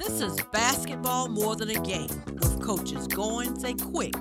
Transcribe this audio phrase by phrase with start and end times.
[0.00, 4.14] This is basketball more than a game with coaches Goins and Quick.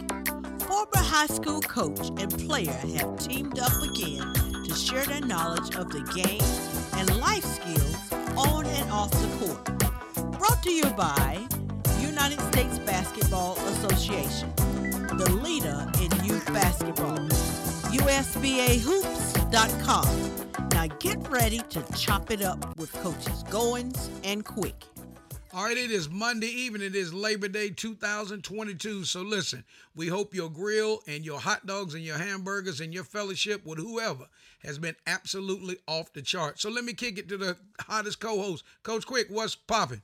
[0.63, 4.33] Former high school coach and player have teamed up again
[4.65, 6.41] to share their knowledge of the game
[6.99, 7.95] and life skills
[8.35, 9.63] on and off the court.
[10.37, 11.47] Brought to you by
[12.01, 17.15] United States Basketball Association, the leader in youth basketball.
[17.95, 20.69] USBAHoops.com.
[20.71, 24.75] Now get ready to chop it up with coaches Goins and Quick.
[25.51, 26.83] All right, it is Monday evening.
[26.83, 29.03] It is Labor Day 2022.
[29.03, 29.63] So listen,
[29.95, 33.79] we hope your grill and your hot dogs and your hamburgers and your fellowship with
[33.79, 34.27] whoever
[34.59, 36.59] has been absolutely off the chart.
[36.59, 39.25] So let me kick it to the hottest co-host, Coach Quick.
[39.31, 40.03] What's popping?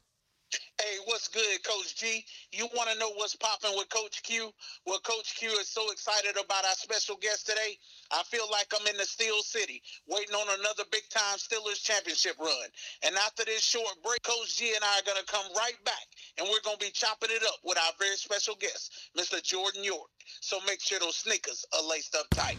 [0.81, 2.23] Hey, what's good, Coach G?
[2.51, 4.51] You want to know what's popping with Coach Q?
[4.85, 7.77] Well, Coach Q is so excited about our special guest today.
[8.11, 12.35] I feel like I'm in the Steel City, waiting on another big time Steelers championship
[12.39, 12.69] run.
[13.05, 16.07] And after this short break, Coach G and I are going to come right back,
[16.37, 19.41] and we're going to be chopping it up with our very special guest, Mr.
[19.41, 20.09] Jordan York.
[20.41, 22.57] So make sure those sneakers are laced up tight.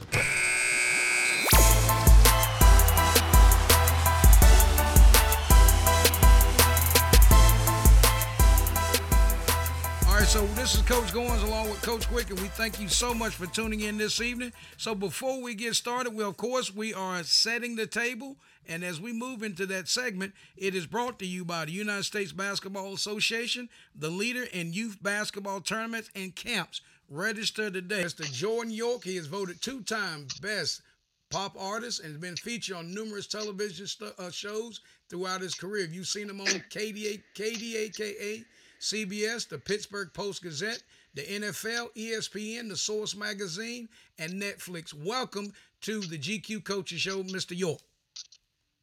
[10.27, 13.15] Right, so this is Coach Goins along with Coach Quick, and we thank you so
[13.15, 14.53] much for tuning in this evening.
[14.77, 19.01] So before we get started, we of course we are setting the table, and as
[19.01, 22.95] we move into that segment, it is brought to you by the United States Basketball
[22.95, 26.81] Association, the leader in youth basketball tournaments and camps.
[27.09, 28.03] Register today.
[28.03, 28.31] Mr.
[28.33, 30.83] Jordan York, he is voted two times best
[31.31, 35.87] pop artist and has been featured on numerous television st- uh, shows throughout his career.
[35.87, 38.45] You've seen him on KDA, KDAKA,
[38.81, 40.83] CBS, the Pittsburgh Post Gazette,
[41.15, 43.89] the NFL, ESPN, the Source Magazine,
[44.19, 44.93] and Netflix.
[44.93, 47.57] Welcome to the GQ Coaches Show, Mr.
[47.57, 47.81] York.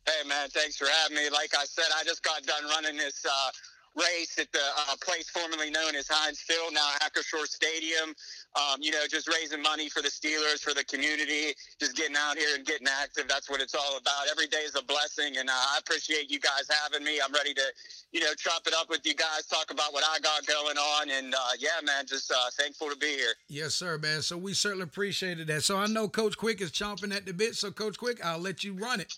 [0.05, 1.29] Hey man, thanks for having me.
[1.29, 3.51] Like I said, I just got done running this uh,
[3.95, 8.13] race at the uh, place formerly known as Heinz Field, now Acrisure Stadium.
[8.55, 12.37] Um, you know, just raising money for the Steelers, for the community, just getting out
[12.37, 13.27] here and getting active.
[13.27, 14.29] That's what it's all about.
[14.29, 17.19] Every day is a blessing, and uh, I appreciate you guys having me.
[17.23, 17.63] I'm ready to,
[18.11, 21.09] you know, chop it up with you guys, talk about what I got going on,
[21.09, 23.33] and uh, yeah, man, just uh, thankful to be here.
[23.47, 24.21] Yes, sir, man.
[24.21, 25.63] So we certainly appreciated that.
[25.63, 27.55] So I know Coach Quick is chomping at the bit.
[27.55, 29.13] So Coach Quick, I'll let you run it.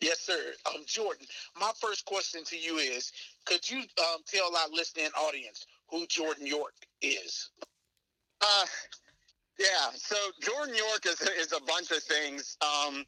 [0.00, 0.52] Yes, sir.
[0.66, 1.26] Um, Jordan,
[1.58, 3.12] my first question to you is
[3.46, 7.50] could you um, tell our listening audience who Jordan York is?
[8.40, 8.66] Uh,
[9.58, 9.90] yeah.
[9.94, 12.56] So Jordan York is is a bunch of things.
[12.62, 13.04] Um,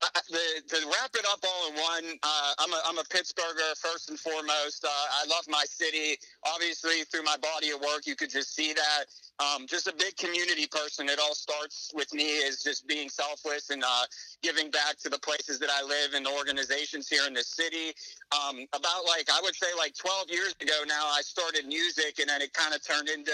[0.00, 4.10] The, to wrap it up all in one, uh, I'm a I'm a Pittsburgher first
[4.10, 4.84] and foremost.
[4.84, 6.16] Uh, I love my city.
[6.54, 9.04] Obviously, through my body of work, you could just see that.
[9.40, 11.08] Um, just a big community person.
[11.08, 14.04] It all starts with me is just being selfless and uh,
[14.42, 17.92] giving back to the places that I live and the organizations here in the city.
[18.32, 22.28] Um, about like I would say like 12 years ago now, I started music, and
[22.28, 23.32] then it kind of turned into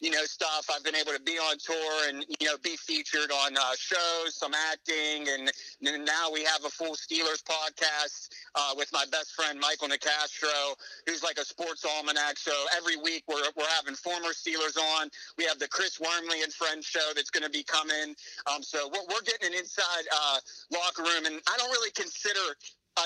[0.00, 0.66] you know, stuff.
[0.74, 4.34] I've been able to be on tour and, you know, be featured on uh, shows,
[4.34, 5.26] some acting.
[5.28, 5.50] And,
[5.84, 10.74] and now we have a full Steelers podcast uh, with my best friend, Michael Nicastro,
[11.06, 12.38] who's like a sports almanac.
[12.38, 15.10] So every week we're, we're having former Steelers on.
[15.36, 18.14] We have the Chris Wormley and Friends show that's going to be coming.
[18.46, 20.38] Um, so we're, we're getting an inside uh,
[20.70, 21.26] locker room.
[21.26, 22.54] And I don't really consider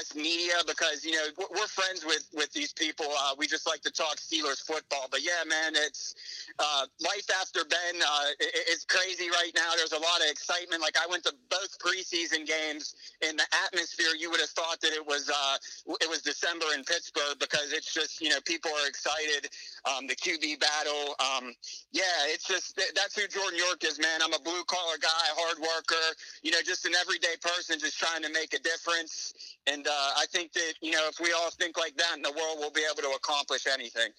[0.00, 3.06] us media because you know we're- friends with with these people.
[3.18, 5.08] Uh, we just like to talk Steelers football.
[5.10, 6.14] But yeah, man, it's
[6.58, 8.02] uh, life after Ben.
[8.02, 9.72] Uh, i- i- it's crazy right now.
[9.76, 10.82] There's a lot of excitement.
[10.82, 14.14] Like I went to both preseason games, and the atmosphere.
[14.18, 17.92] You would have thought that it was uh, it was December in Pittsburgh because it's
[17.92, 19.48] just you know people are excited.
[19.86, 21.14] Um, the QB battle.
[21.18, 21.54] Um,
[21.92, 24.20] yeah, it's just that's who Jordan York is, man.
[24.22, 26.06] I'm a blue collar guy, hard worker.
[26.42, 29.34] You know, just an everyday person, just trying to make a difference.
[29.66, 32.32] And uh, I think that, you know, if we all think like that in the
[32.32, 34.10] world, we'll be able to accomplish anything.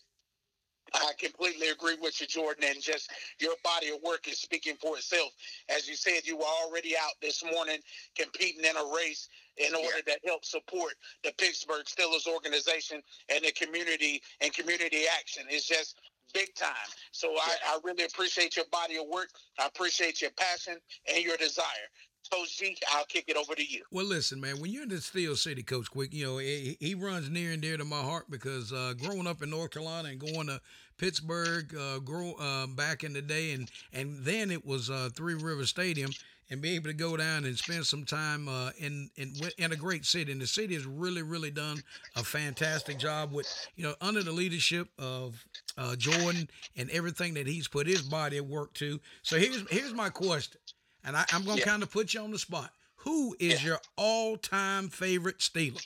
[0.94, 3.09] I completely agree with you, Jordan, and just
[3.40, 5.31] your body of work is speaking for itself.
[5.70, 7.80] As you said, you were already out this morning
[8.16, 10.94] competing in a race in order to help support
[11.24, 15.44] the Pittsburgh Steelers organization and the community and community action.
[15.50, 15.97] It's just
[16.34, 16.73] big time.
[17.12, 19.29] So I, I really appreciate your body of work.
[19.59, 20.78] I appreciate your passion
[21.14, 21.90] and your desire.
[22.32, 23.84] Coach G, I'll kick it over to you.
[23.91, 26.96] Well, listen, man, when you're in the Steel City, Coach Quick, you know, he, he
[26.96, 30.20] runs near and dear to my heart because uh, growing up in North Carolina and
[30.20, 30.62] going to
[30.97, 35.35] Pittsburgh, uh, grow uh, back in the day, and and then it was uh, Three
[35.35, 36.16] River Stadium,
[36.49, 39.75] and be able to go down and spend some time uh, in in in a
[39.78, 40.31] great city.
[40.31, 41.84] And the city has really, really done
[42.16, 45.45] a fantastic job with you know under the leadership of
[45.78, 48.99] uh, Jordan and everything that he's put his body at work to.
[49.22, 50.59] So here's here's my question,
[51.03, 51.66] and I, I'm gonna Yeah.
[51.66, 52.72] kind of put you on the spot.
[52.97, 55.81] Who is your all-time favorite Steeler?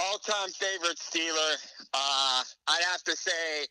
[0.00, 1.54] All-time favorite Steeler.
[1.92, 3.66] Uh, I'd have to say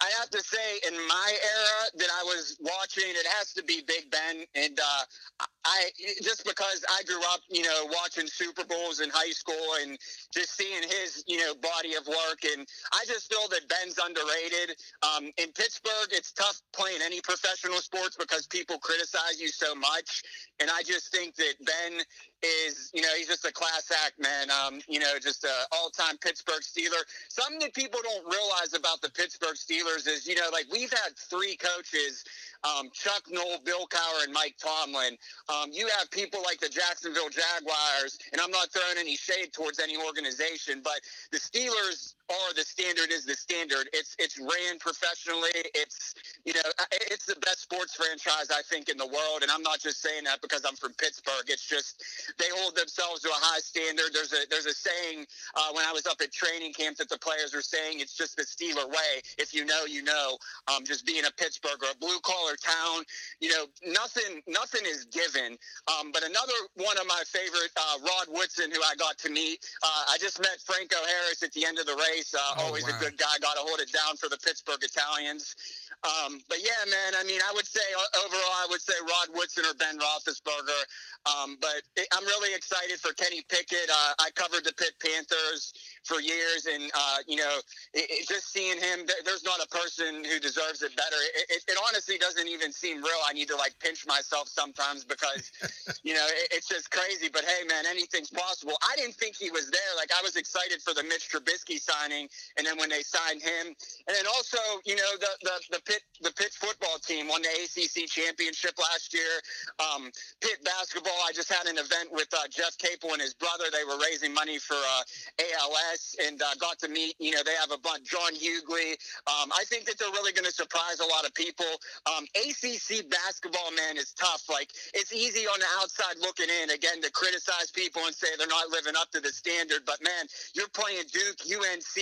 [0.00, 3.82] I have to say, in my era that I was watching, it has to be
[3.86, 5.90] Big Ben, and uh, I
[6.22, 9.98] just because I grew up, you know, watching Super Bowls in high school and
[10.32, 14.76] just seeing his, you know, body of work, and I just feel that Ben's underrated.
[15.02, 20.22] Um, in Pittsburgh, it's tough playing any professional sports because people criticize you so much,
[20.60, 22.00] and I just think that Ben
[22.42, 24.48] is, you know, he's just a class act, man.
[24.50, 27.02] Um, you know, just a all-time Pittsburgh Steeler.
[27.28, 31.16] Something that people don't realize about the Pittsburgh Steelers is, you know, like we've had
[31.16, 32.24] three coaches
[32.66, 35.16] um, Chuck Noll, Bill Cowher, and Mike Tomlin.
[35.48, 39.78] Um, you have people like the Jacksonville Jaguars, and I'm not throwing any shade towards
[39.78, 43.88] any organization, but the Steelers are the standard is the standard.
[43.92, 45.50] It's it's ran professionally.
[45.74, 46.14] It's
[46.44, 46.66] you know
[47.10, 50.24] it's the best sports franchise I think in the world, and I'm not just saying
[50.24, 51.46] that because I'm from Pittsburgh.
[51.48, 52.02] It's just
[52.38, 54.10] they hold themselves to a high standard.
[54.12, 57.18] There's a there's a saying uh, when I was up at training camp that the
[57.18, 59.22] players were saying it's just the Steeler way.
[59.38, 60.38] If you know, you know.
[60.68, 63.04] Um, just being a Pittsburgh or a blue collar town,
[63.40, 65.56] you know, nothing nothing is given.
[65.86, 69.64] Um, but another one of my favorite, uh, Rod Woodson, who I got to meet.
[69.82, 72.84] Uh, I just met Franco Harris at the end of the race uh, oh, always
[72.84, 72.96] wow.
[72.96, 73.34] a good guy.
[73.40, 75.56] Got to hold it down for the Pittsburgh Italians.
[76.04, 77.18] Um, but yeah, man.
[77.18, 80.82] I mean, I would say uh, overall, I would say Rod Woodson or Ben Roethlisberger.
[81.26, 83.90] Um, but it, I'm really excited for Kenny Pickett.
[83.90, 85.74] Uh, I covered the Pitt Panthers
[86.04, 87.58] for years, and uh, you know,
[87.94, 91.18] it, it, just seeing him, there's not a person who deserves it better.
[91.50, 93.20] It, it, honestly doesn't even seem real.
[93.26, 95.50] I need to like pinch myself sometimes because,
[96.04, 97.28] you know, it's just crazy.
[97.32, 98.74] But hey, man, anything's possible.
[98.82, 99.92] I didn't think he was there.
[99.96, 103.66] Like I was excited for the Mitch Trubisky signing, and then when they signed him,
[104.06, 107.48] and then also, you know, the the, the Pitt the Pitt football team won the
[107.48, 109.40] ACC championship last year.
[109.78, 110.10] Um,
[110.40, 111.16] Pitt basketball.
[111.26, 113.64] I just had an event with uh, Jeff Capel and his brother.
[113.72, 115.02] They were raising money for uh,
[115.40, 117.16] ALS and uh, got to meet.
[117.18, 118.04] You know, they have a bunch.
[118.06, 118.96] John Hugley.
[119.26, 121.66] Um, I think that they're really going to surprise a lot of people.
[122.06, 124.48] Um, ACC basketball, man, is tough.
[124.48, 128.46] Like it's easy on the outside looking in again to criticize people and say they're
[128.46, 129.82] not living up to the standard.
[129.84, 131.95] But man, you're playing Duke, UNC,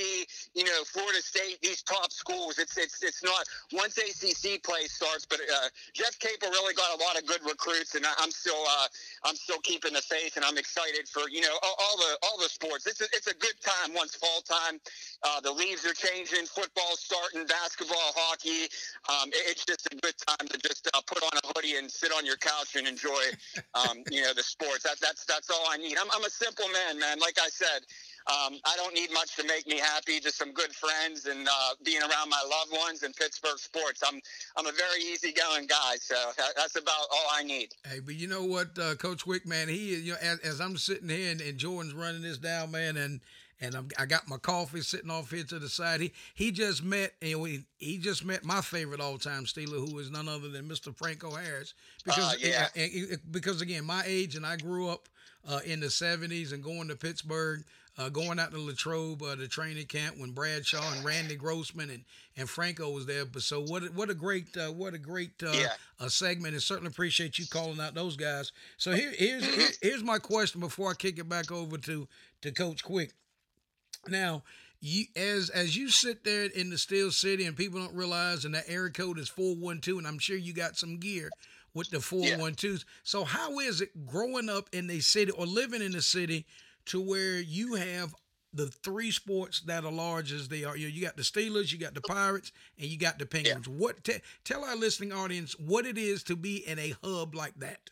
[0.55, 2.59] you know, Florida State, these top schools.
[2.59, 5.27] It's it's it's not once ACC play starts.
[5.27, 8.65] But uh, Jeff Capel really got a lot of good recruits, and I, am still
[8.69, 8.87] uh,
[9.25, 12.39] I'm still keeping the faith, and I'm excited for you know all, all the all
[12.39, 12.87] the sports.
[12.87, 14.81] It's a, it's a good time once fall time.
[15.23, 18.69] Uh, the leaves are changing, football starting, basketball, hockey.
[19.09, 21.91] Um, it, it's just a good time to just uh, put on a hoodie and
[21.91, 23.23] sit on your couch and enjoy,
[23.75, 24.83] um, you know, the sports.
[24.83, 25.97] That, that's that's all I need.
[25.99, 27.19] I'm, I'm a simple man, man.
[27.19, 27.87] Like I said,
[28.27, 30.19] um, I don't need much to make me happy.
[30.19, 34.03] Just some good friends and uh, being around my loved ones and Pittsburgh sports.
[34.07, 34.21] I'm
[34.57, 36.15] I'm a very easygoing guy, so
[36.57, 37.75] that's about all I need.
[37.87, 40.77] Hey, but you know what, uh, Coach Quick, man, he you know as, as I'm
[40.79, 43.21] sitting here and, and Jordan's running this down, man, and
[43.61, 46.01] and I'm, i got my coffee sitting off here to the side.
[46.01, 49.99] He he just met and we, he just met my favorite all time Steeler, who
[49.99, 50.97] is none other than Mr.
[50.97, 51.75] Franco Harris.
[52.05, 52.69] Because uh, yeah.
[53.31, 55.09] because again, my age and I grew up
[55.49, 57.65] uh, in the '70s and going to Pittsburgh.
[57.97, 62.05] Uh, going out to Latrobe, uh, the training camp when Bradshaw and Randy Grossman and,
[62.37, 63.25] and Franco was there.
[63.25, 63.85] But so what?
[63.95, 66.09] What a great uh, what a great uh, yeah.
[66.09, 68.51] segment, and certainly appreciate you calling out those guys.
[68.79, 72.09] So here, here's here, here's my question before I kick it back over to
[72.43, 73.13] to Coach Quick.
[74.09, 74.43] Now,
[74.81, 78.57] you as as you sit there in the Steel City and people don't realize, and
[78.57, 81.31] that area code is four one two, and I'm sure you got some gear
[81.75, 82.85] with the four one twos.
[83.05, 86.45] So how is it growing up in the city or living in the city
[86.87, 88.15] to where you have
[88.53, 90.77] the three sports that are large as they are.
[90.77, 93.67] You, know, you got the Steelers, you got the Pirates, and you got the Penguins.
[93.67, 93.75] Yeah.
[93.75, 97.55] What t- tell our listening audience what it is to be in a hub like
[97.57, 97.91] that?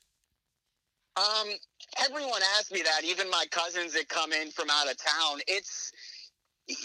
[1.16, 1.48] Um,
[2.08, 3.04] everyone asks me that.
[3.04, 5.40] Even my cousins that come in from out of town.
[5.46, 5.92] It's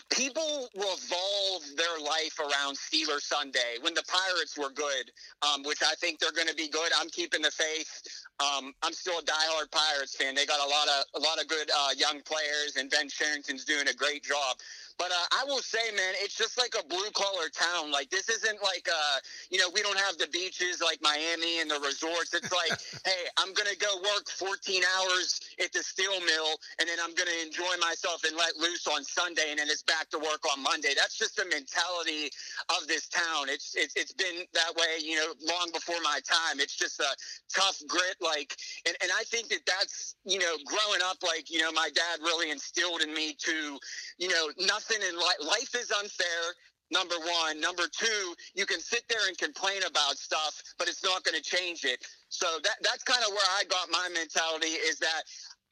[0.09, 5.11] people revolve their life around Steeler Sunday when the Pirates were good,
[5.43, 6.91] um, which I think they're going to be good.
[6.99, 8.01] I'm keeping the faith.
[8.39, 10.36] Um, I'm still a diehard Pirates fan.
[10.36, 13.65] They got a lot of a lot of good uh, young players, and Ben Cherington's
[13.65, 14.58] doing a great job.
[14.98, 17.92] But uh, I will say, man, it's just like a blue collar town.
[17.92, 19.18] Like this isn't like uh,
[19.51, 22.34] you know, we don't have the beaches like Miami and the resorts.
[22.34, 22.74] It's like,
[23.06, 27.38] hey, I'm gonna go work 14 hours at the steel mill, and then I'm gonna
[27.46, 30.94] enjoy myself and let loose on Sunday, and then it's back to work on Monday.
[30.98, 32.32] That's just the mentality
[32.74, 33.50] of this town.
[33.50, 36.60] It's it's, it's been that way, you know, long before my time.
[36.60, 37.12] It's just a
[37.54, 41.62] tough grit, like, and, and I think that that's you know, growing up, like you
[41.62, 43.77] know, my dad really instilled in me to,
[44.18, 45.38] you know, nothing nothing in life.
[45.41, 46.53] Life is unfair.
[46.89, 47.60] Number one.
[47.60, 51.44] Number two, you can sit there and complain about stuff, but it's not going to
[51.44, 52.06] change it.
[52.29, 55.24] So that that's kind of where I got my mentality is that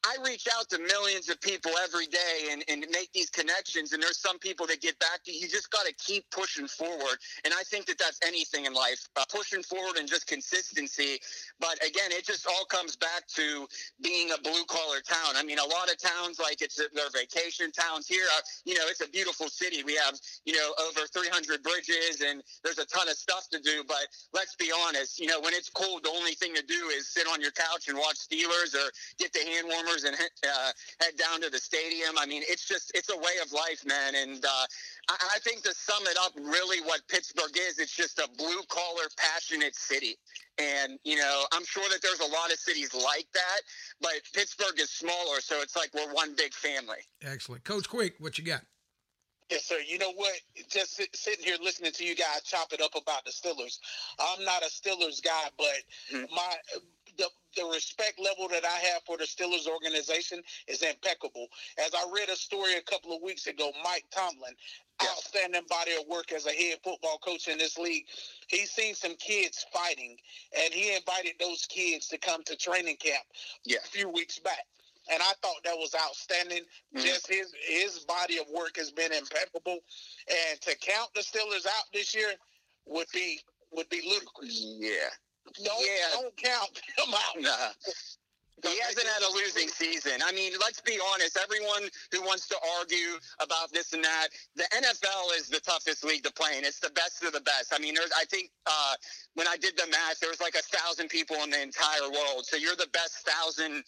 [0.05, 3.91] I reach out to millions of people every day and, and make these connections.
[3.93, 5.39] And there's some people that get back to you.
[5.39, 7.17] You just got to keep pushing forward.
[7.43, 11.19] And I think that that's anything in life, uh, pushing forward and just consistency.
[11.59, 13.67] But again, it just all comes back to
[14.01, 15.35] being a blue collar town.
[15.35, 18.85] I mean, a lot of towns, like it's their vacation towns here, uh, you know,
[18.87, 19.83] it's a beautiful city.
[19.83, 23.83] We have, you know, over 300 bridges and there's a ton of stuff to do.
[23.87, 27.07] But let's be honest, you know, when it's cold, the only thing to do is
[27.09, 31.15] sit on your couch and watch Steelers or get the hand warmers and uh, head
[31.17, 32.17] down to the stadium.
[32.17, 34.15] I mean, it's just, it's a way of life, man.
[34.15, 34.65] And uh,
[35.09, 38.61] I, I think to sum it up, really what Pittsburgh is, it's just a blue
[38.67, 40.17] collar, passionate city.
[40.57, 43.59] And, you know, I'm sure that there's a lot of cities like that,
[44.01, 45.41] but Pittsburgh is smaller.
[45.41, 46.99] So it's like we're one big family.
[47.23, 47.63] Excellent.
[47.63, 48.61] Coach Quick, what you got?
[49.51, 49.77] Yes, sir.
[49.85, 50.33] You know what?
[50.69, 53.77] Just sit, sitting here listening to you guys chop it up about the Steelers.
[54.19, 55.67] I'm not a Steelers guy, but
[56.11, 56.33] mm-hmm.
[56.33, 56.55] my
[57.17, 61.47] the the respect level that I have for the Steelers organization is impeccable.
[61.79, 64.53] As I read a story a couple of weeks ago, Mike Tomlin,
[65.01, 65.07] yeah.
[65.09, 68.05] outstanding body of work as a head football coach in this league.
[68.49, 70.17] He's seen some kids fighting,
[70.53, 73.23] and he invited those kids to come to training camp
[73.63, 73.77] yeah.
[73.77, 74.65] a few weeks back
[75.11, 76.63] and I thought that was outstanding.
[76.63, 77.05] Mm-hmm.
[77.05, 79.79] Just his his body of work has been impeccable,
[80.27, 82.29] and to count the Steelers out this year
[82.85, 83.39] would be
[83.71, 84.65] would be ludicrous.
[84.79, 85.09] Yeah,
[85.63, 86.09] don't yeah.
[86.13, 87.41] don't count them out.
[87.41, 87.71] Nah.
[88.63, 90.21] He hasn't had a losing season.
[90.25, 91.37] I mean, let's be honest.
[91.37, 96.23] Everyone who wants to argue about this and that, the NFL is the toughest league
[96.23, 96.63] to play in.
[96.63, 97.73] It's the best of the best.
[97.73, 98.95] I mean, there's, I think uh,
[99.33, 102.45] when I did the math, there was like a thousand people in the entire world.
[102.45, 103.83] So you're the best thousand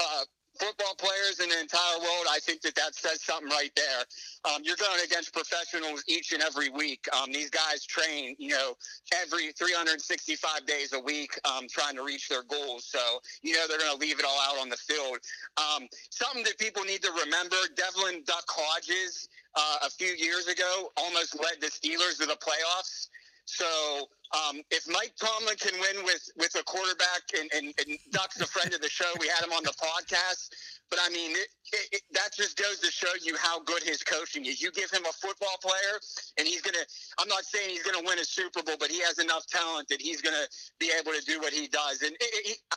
[0.00, 0.24] uh,
[0.58, 4.04] football players in the entire world, I think that that says something right there.
[4.44, 7.06] Um, you're going against professionals each and every week.
[7.12, 8.76] Um, these guys train, you know,
[9.22, 12.84] every 365 days a week, um, trying to reach their goals.
[12.84, 15.18] So, you know, they're going to leave it all out on the field.
[15.56, 20.92] Um, something that people need to remember: Devlin Duck Hodges, uh, a few years ago,
[20.96, 23.08] almost led the Steelers to the playoffs.
[23.46, 28.40] So um, if Mike Tomlin can win with with a quarterback, and, and, and Duck's
[28.40, 30.50] a friend of the show, we had him on the podcast.
[30.90, 34.02] But I mean, it, it, it, that just goes to show you how good his
[34.02, 34.62] coaching is.
[34.62, 35.98] You give him a football player,
[36.38, 36.84] and he's gonna.
[37.18, 40.00] I'm not saying he's gonna win a Super Bowl, but he has enough talent that
[40.00, 40.46] he's gonna
[40.78, 42.02] be able to do what he does.
[42.02, 42.14] And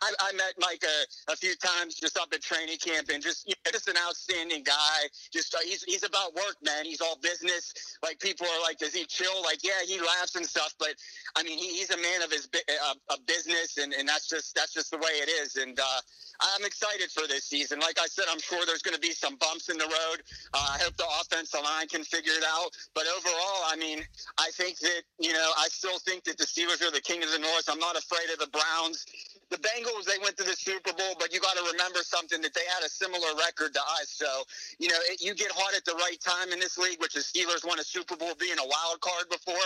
[0.01, 3.47] I, I, met Mike a, a, few times just up at training camp, and just
[3.47, 4.99] you know, just an outstanding guy.
[5.31, 6.85] Just uh, he's he's about work, man.
[6.85, 7.73] He's all business.
[8.01, 9.43] Like people are like, does he chill?
[9.43, 10.95] Like, yeah, he laughs and stuff, but
[11.39, 14.55] I mean, he, he's a man of his uh, of business, and, and that's just
[14.55, 15.55] that's just the way it is.
[15.55, 16.01] And uh,
[16.41, 17.79] I'm excited for this season.
[17.79, 20.19] Like I said, I'm sure there's going to be some bumps in the road.
[20.53, 22.71] Uh, I hope the offensive line can figure it out.
[22.93, 24.03] But overall, I mean,
[24.37, 27.31] I think that, you know, I still think that the Steelers are the king of
[27.31, 27.69] the North.
[27.69, 29.05] I'm not afraid of the Browns
[29.49, 32.53] the Bengals they went to the Super Bowl, but you got to remember something that
[32.53, 34.09] they had a similar record to us.
[34.09, 34.29] So
[34.77, 37.25] you know it, you get hot at the right time in this league, which the
[37.25, 39.65] Steelers won a Super Bowl being a wild card before.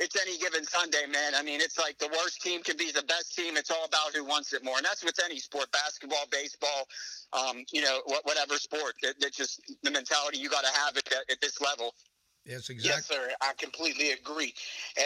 [0.00, 1.34] It's any given Sunday, man.
[1.34, 3.56] I mean, it's like the worst team can be the best team.
[3.56, 6.88] It's all about who wants it more, and that's with any sport: basketball, baseball,
[7.32, 8.94] um, you know, whatever sport.
[9.02, 11.94] That, just the mentality you got to have at, at this level.
[12.46, 12.88] Yes, exactly.
[12.88, 13.28] Yes, sir.
[13.42, 14.54] I completely agree.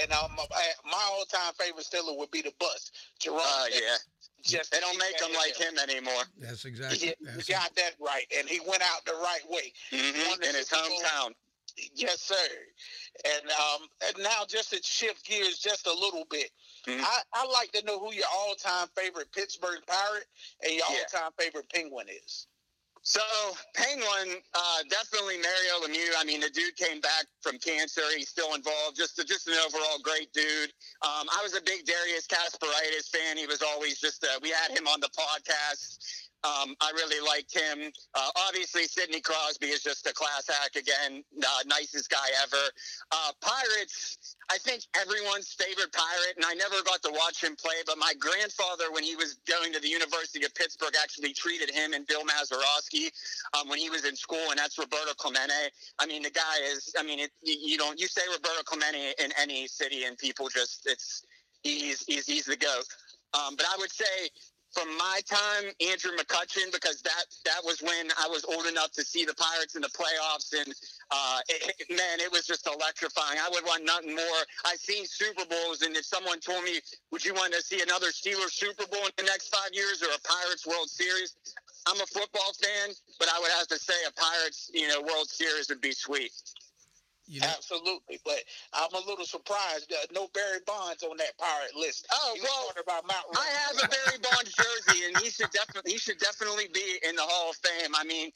[0.02, 2.92] And um, my all-time favorite Steeler would be the Bus.
[3.18, 3.40] Jerome.
[3.42, 3.96] Uh, yeah.
[4.44, 6.22] Just they don't make them like him anymore.
[6.38, 7.08] That's exactly.
[7.08, 10.42] Yeah, you got that right, and he went out the right way mm-hmm.
[10.42, 11.32] in his hometown.
[11.94, 12.34] Yes, sir.
[13.24, 16.50] And um, and now just to shift gears just a little bit,
[16.86, 17.02] mm-hmm.
[17.02, 20.26] I, I like to know who your all-time favorite Pittsburgh Pirate
[20.62, 20.96] and your yeah.
[21.14, 22.46] all-time favorite Penguin is.
[23.06, 23.20] So
[23.74, 26.16] Penguin, uh, definitely Mario Lemieux.
[26.18, 28.00] I mean, the dude came back from cancer.
[28.16, 28.96] He's still involved.
[28.96, 30.72] Just, just an overall great dude.
[31.02, 33.36] Um, I was a big Darius Kasparaitis fan.
[33.36, 34.24] He was always just.
[34.24, 35.98] Uh, we had him on the podcast.
[36.44, 37.90] Um, I really liked him.
[38.14, 41.24] Uh, obviously, Sidney Crosby is just a class act again.
[41.40, 42.64] Uh, nicest guy ever.
[43.10, 47.80] Uh, Pirates, I think everyone's favorite pirate, and I never got to watch him play,
[47.86, 51.94] but my grandfather, when he was going to the University of Pittsburgh, actually treated him
[51.94, 53.10] and Bill Mazeroski
[53.58, 55.72] um, when he was in school, and that's Roberto Clemente.
[55.98, 59.32] I mean, the guy is, I mean, it, you don't, you say Roberto Clemente in
[59.40, 61.24] any city, and people just, it's,
[61.62, 62.84] he's, he's, he's the GOAT.
[63.34, 64.28] Um, but I would say
[64.74, 69.04] from my time, Andrew McCutchen, because that that was when I was old enough to
[69.04, 70.74] see the Pirates in the playoffs, and
[71.10, 73.38] uh, it, man, it was just electrifying.
[73.38, 74.40] I would want nothing more.
[74.66, 76.80] I've seen Super Bowls, and if someone told me,
[77.12, 80.10] "Would you want to see another Steelers Super Bowl in the next five years or
[80.10, 81.36] a Pirates World Series?"
[81.86, 85.28] I'm a football fan, but I would have to say a Pirates, you know, World
[85.28, 86.32] Series would be sweet.
[87.26, 87.48] You know?
[87.48, 89.92] Absolutely, but I'm a little surprised.
[89.92, 92.06] Uh, no Barry Bonds on that pirate list.
[92.12, 95.98] Oh well, about Mount I have a Barry Bonds jersey, and he should definitely he
[95.98, 97.92] should definitely be in the Hall of Fame.
[97.96, 98.30] I mean,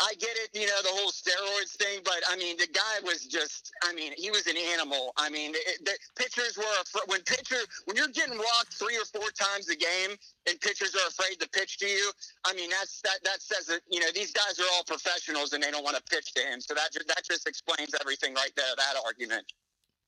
[0.00, 3.26] I get it, you know, the whole steroids thing, but I mean, the guy was
[3.26, 5.12] just, I mean, he was an animal.
[5.18, 9.28] I mean, it, the pitchers were, when pitcher, when you're getting walked three or four
[9.30, 10.16] times a game
[10.48, 12.10] and pitchers are afraid to pitch to you,
[12.46, 15.62] I mean, that's, that, that says that, you know, these guys are all professionals and
[15.62, 16.60] they don't want to pitch to him.
[16.60, 19.44] So that, just that just explains everything right there, that argument.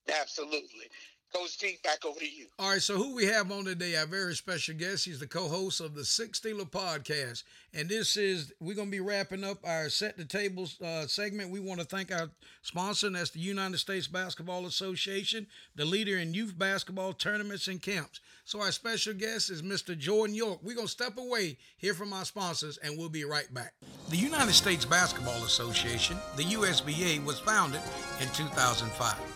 [0.09, 0.89] Absolutely.
[1.33, 2.47] Coach G, back over to you.
[2.59, 5.05] All right, so who we have on today, our very special guest.
[5.05, 7.43] He's the co-host of the Six Steeler podcast.
[7.73, 11.51] And this is, we're going to be wrapping up our Set the Tables uh, segment.
[11.51, 12.31] We want to thank our
[12.63, 17.83] sponsor, and that's the United States Basketball Association, the leader in youth basketball tournaments and
[17.83, 18.21] camps.
[18.45, 19.99] So our special guest is Mr.
[19.99, 20.61] Jordan York.
[20.63, 23.75] We're going to step away, hear from our sponsors, and we'll be right back.
[24.11, 27.81] The United States Basketball Association, the USBA, was founded
[28.21, 29.34] in 2005.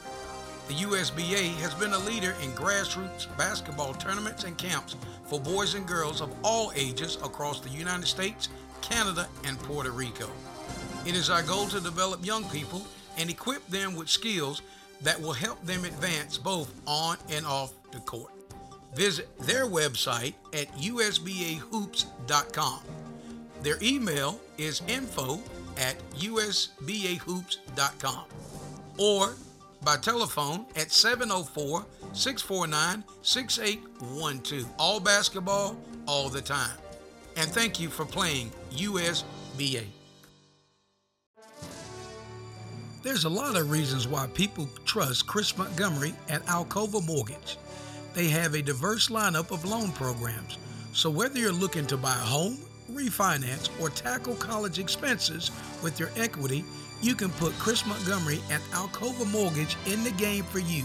[0.68, 5.88] The USBA has been a leader in grassroots basketball tournaments and camps for boys and
[5.88, 8.50] girls of all ages across the United States,
[8.82, 10.28] Canada, and Puerto Rico.
[11.06, 14.60] It is our goal to develop young people and equip them with skills
[15.00, 18.34] that will help them advance both on and off the court.
[18.94, 22.80] Visit their website at usbahoops.com.
[23.62, 25.40] Their email is info
[25.78, 28.24] at usbahoops.com
[28.98, 29.34] or
[29.82, 34.66] by telephone at 704 649 6812.
[34.78, 36.76] All basketball, all the time.
[37.36, 39.84] And thank you for playing USBA.
[43.02, 47.56] There's a lot of reasons why people trust Chris Montgomery at Alcova Mortgage.
[48.12, 50.58] They have a diverse lineup of loan programs.
[50.92, 52.58] So whether you're looking to buy a home,
[52.90, 56.64] refinance, or tackle college expenses with your equity,
[57.00, 60.84] you can put Chris Montgomery and Alcova Mortgage in the game for you.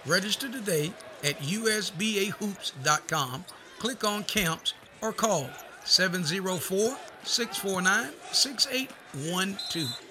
[0.07, 0.91] Register today
[1.23, 3.45] at usbahoops.com,
[3.77, 5.47] click on camps, or call
[5.85, 10.01] 704 649 6812.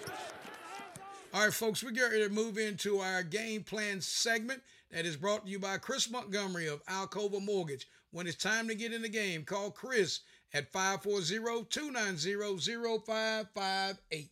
[1.35, 5.45] All right, folks, we're ready to move into our game plan segment that is brought
[5.45, 7.89] to you by Chris Montgomery of Alcova Mortgage.
[8.13, 10.21] When it's time to get in the game, call Chris
[10.53, 14.31] at 540 290 0558.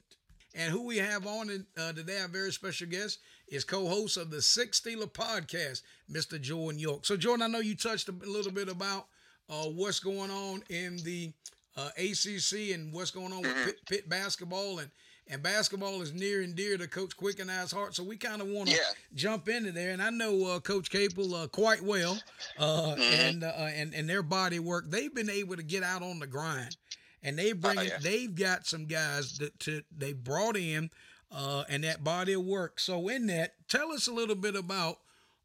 [0.55, 4.41] And who we have on uh, today, our very special guest, is co-host of the
[4.41, 6.41] Six Steeler podcast, Mr.
[6.41, 7.05] Jordan York.
[7.05, 9.07] So, Jordan, I know you touched a little bit about
[9.49, 11.33] uh, what's going on in the
[11.77, 13.65] uh, ACC and what's going on with mm-hmm.
[13.65, 14.91] Pitt, Pitt, basketball and
[15.29, 17.95] and basketball is near and dear to Coach Quick and I's heart.
[17.95, 18.83] So we kind of want to yeah.
[19.15, 19.93] jump into there.
[19.93, 22.19] And I know uh, Coach Capel uh, quite well,
[22.59, 23.01] uh, mm-hmm.
[23.01, 24.91] and uh, and and their body work.
[24.91, 26.77] They've been able to get out on the grind,
[27.23, 27.99] and they bring oh, yeah.
[28.03, 30.91] they've got some guys that to they brought in,
[31.31, 32.81] uh, and that body of work.
[32.81, 34.99] So in that, tell us a little bit about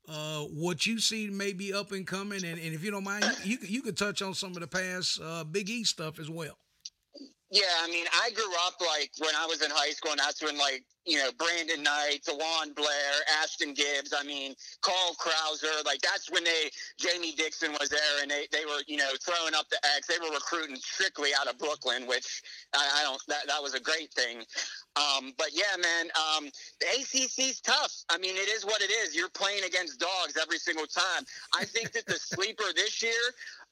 [0.08, 3.58] uh, what you see maybe up and coming, and, and if you don't mind, you,
[3.62, 6.58] you, could touch on some of the past uh, Big East stuff as well.
[7.50, 10.44] Yeah, I mean, I grew up like when I was in high school, and that's
[10.44, 14.14] when like you know Brandin Knight, DeJuan Blair, Ashton Gibbs.
[14.14, 15.86] I mean, Carl Krauser.
[15.86, 19.56] Like that's when they Jamie Dixon was there, and they, they were you know throwing
[19.56, 20.08] up the X.
[20.08, 22.44] They were recruiting strictly out of Brooklyn, which
[22.76, 23.22] I, I don't.
[23.30, 24.44] That that was a great thing.
[24.98, 26.50] Um, but yeah, man, um,
[26.82, 27.94] the ACC's tough.
[28.10, 29.16] I mean, it is what it is.
[29.16, 31.24] You're playing against dogs every single time.
[31.56, 33.14] I think that the sleeper this year,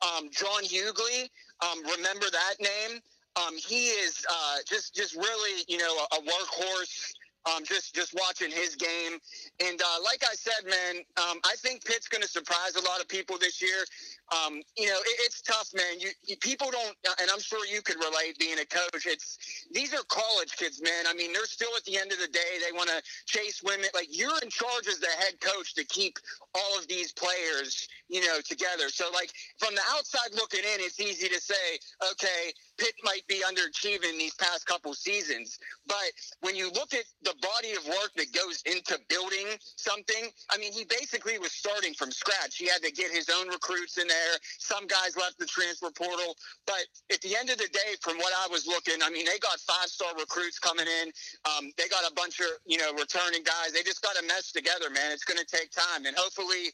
[0.02, 1.30] um, John Hugley.
[1.62, 3.02] Um, remember that name?
[3.36, 7.14] Um, he is uh, just just really you know a, workhorse.
[7.46, 9.20] Um, just just watching his game,
[9.64, 13.00] and uh, like I said, man, um, I think Pitt's going to surprise a lot
[13.02, 13.86] of people this year.
[14.34, 16.00] Um, you know, it, it's tough, man.
[16.00, 19.06] You, you, people don't, uh, and I'm sure you could relate being a coach.
[19.06, 19.38] It's
[19.72, 21.06] these are college kids, man.
[21.08, 23.86] I mean, they're still at the end of the day, they want to chase women.
[23.94, 26.18] Like you're in charge as the head coach to keep
[26.56, 28.90] all of these players, you know, together.
[28.90, 31.80] So, like from the outside looking in, it's easy to say,
[32.12, 35.60] okay, Pitt might be underachieving these past couple seasons.
[35.88, 36.12] But
[36.42, 40.74] when you look at the body of work that goes into building something, I mean,
[40.74, 42.58] he basically was starting from scratch.
[42.58, 44.15] He had to get his own recruits in there.
[44.60, 46.36] Some guys left the transfer portal.
[46.66, 49.40] But at the end of the day, from what I was looking, I mean, they
[49.40, 51.12] got five star recruits coming in.
[51.46, 53.72] Um, they got a bunch of, you know, returning guys.
[53.74, 55.12] They just got to mesh together, man.
[55.12, 56.06] It's going to take time.
[56.06, 56.72] And hopefully,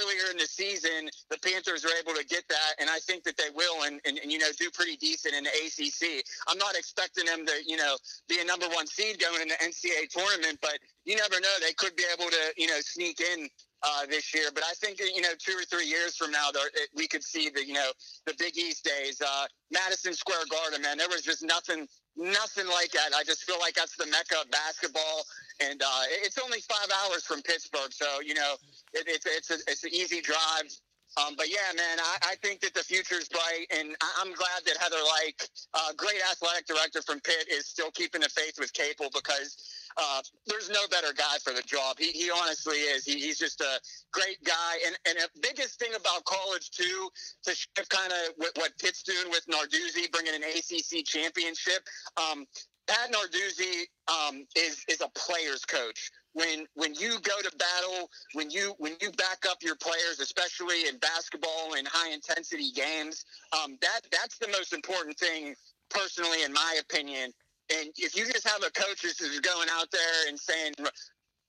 [0.00, 2.72] earlier in the season, the Panthers are able to get that.
[2.78, 5.44] And I think that they will and, and, and you know, do pretty decent in
[5.44, 6.24] the ACC.
[6.48, 7.96] I'm not expecting them to, you know,
[8.28, 11.54] be a number one seed going in the NCAA tournament, but you never know.
[11.60, 13.48] They could be able to, you know, sneak in
[13.84, 14.48] uh, this year.
[14.54, 16.48] But I think you know, two or three years from now,
[16.96, 17.90] we could see the you know
[18.26, 19.20] the Big East days.
[19.20, 23.14] Uh, Madison Square Garden, man, there was just nothing, nothing like that.
[23.14, 25.24] I just feel like that's the mecca of basketball,
[25.60, 28.54] and uh, it's only five hours from Pittsburgh, so you know,
[28.94, 30.70] it, it's it's a, it's an easy drive.
[31.16, 34.34] Um, but yeah, man, I, I, think that the future is bright, and I, am
[34.34, 38.54] glad that Heather Lyke, uh, great athletic director from Pitt, is still keeping the faith
[38.58, 41.96] with Capel because uh, there's no better guy for the job.
[41.98, 43.04] He, he honestly is.
[43.04, 43.80] He, he's just a
[44.12, 44.78] great guy.
[44.86, 47.08] And and the biggest thing about college too,
[47.44, 51.82] to shift kind of what, what Pitt's doing with Narduzzi, bringing an ACC championship.
[52.16, 52.46] Um,
[52.86, 56.10] Pat Narduzzi um, is is a player's coach.
[56.32, 60.88] When when you go to battle, when you when you back up your players, especially
[60.88, 65.54] in basketball and high intensity games, um, that that's the most important thing,
[65.88, 67.32] personally, in my opinion.
[67.70, 70.74] And if you just have a coach who's going out there and saying,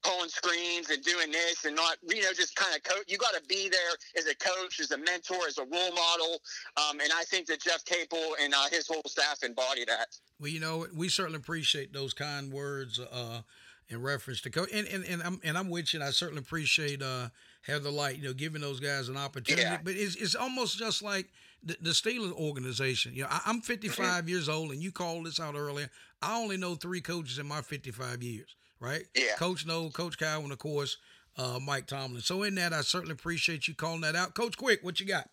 [0.06, 3.04] pulling screens and doing this and not, you know, just kind of coach.
[3.08, 3.80] You got to be there
[4.18, 6.42] as a coach, as a mentor, as a role model.
[6.78, 10.08] Um, and I think that Jeff Capel and uh, his whole staff embody that.
[10.40, 13.42] Well, you know, we certainly appreciate those kind words uh,
[13.90, 14.70] in reference to coach.
[14.72, 16.00] And, and, and, I'm, and I'm with you.
[16.00, 17.30] And I certainly appreciate uh,
[17.62, 19.64] Heather Lyke, you know, giving those guys an opportunity.
[19.64, 19.80] Yeah.
[19.84, 21.32] But it's, it's almost just like
[21.66, 23.14] the, the Steelers organization.
[23.14, 24.30] You know, I, am 55 mm-hmm.
[24.30, 25.90] years old, and you called this out earlier.
[26.22, 29.04] I only know three coaches in my 55 years, right?
[29.16, 29.36] Yeah.
[29.38, 30.98] Coach Noll, Coach Kyle, and of course,
[31.38, 32.22] uh, Mike Tomlin.
[32.22, 34.36] So in that, I certainly appreciate you calling that out.
[34.36, 35.30] Coach Quick, what you got?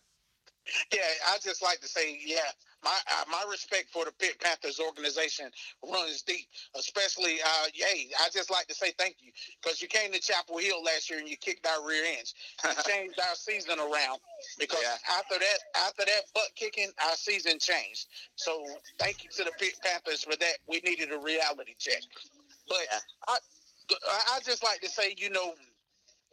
[0.93, 2.39] Yeah, I just like to say, yeah,
[2.83, 5.49] my uh, my respect for the Pitt Panthers organization
[5.89, 6.47] runs deep.
[6.75, 10.57] Especially, uh, hey, I just like to say thank you because you came to Chapel
[10.57, 12.33] Hill last year and you kicked our rear ends.
[12.63, 14.19] You changed our season around
[14.59, 15.17] because yeah.
[15.17, 18.07] after that, after that butt kicking, our season changed.
[18.35, 18.63] So
[18.99, 20.57] thank you to the Pitt Panthers for that.
[20.67, 22.01] We needed a reality check.
[22.67, 22.77] But.
[23.27, 23.37] I,
[24.35, 25.53] I just like to say, you know,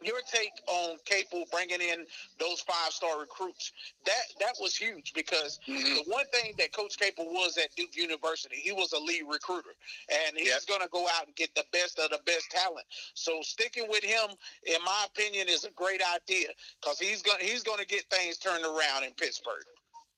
[0.03, 2.05] your take on Capel bringing in
[2.39, 3.71] those five star recruits
[4.05, 5.81] that that was huge because mm-hmm.
[5.81, 9.75] the one thing that Coach Capel was at Duke University, he was a lead recruiter,
[10.09, 10.65] and he's yep.
[10.67, 12.85] going to go out and get the best of the best talent.
[13.13, 14.29] So sticking with him,
[14.65, 16.49] in my opinion, is a great idea
[16.81, 19.65] because he's going he's going to get things turned around in Pittsburgh.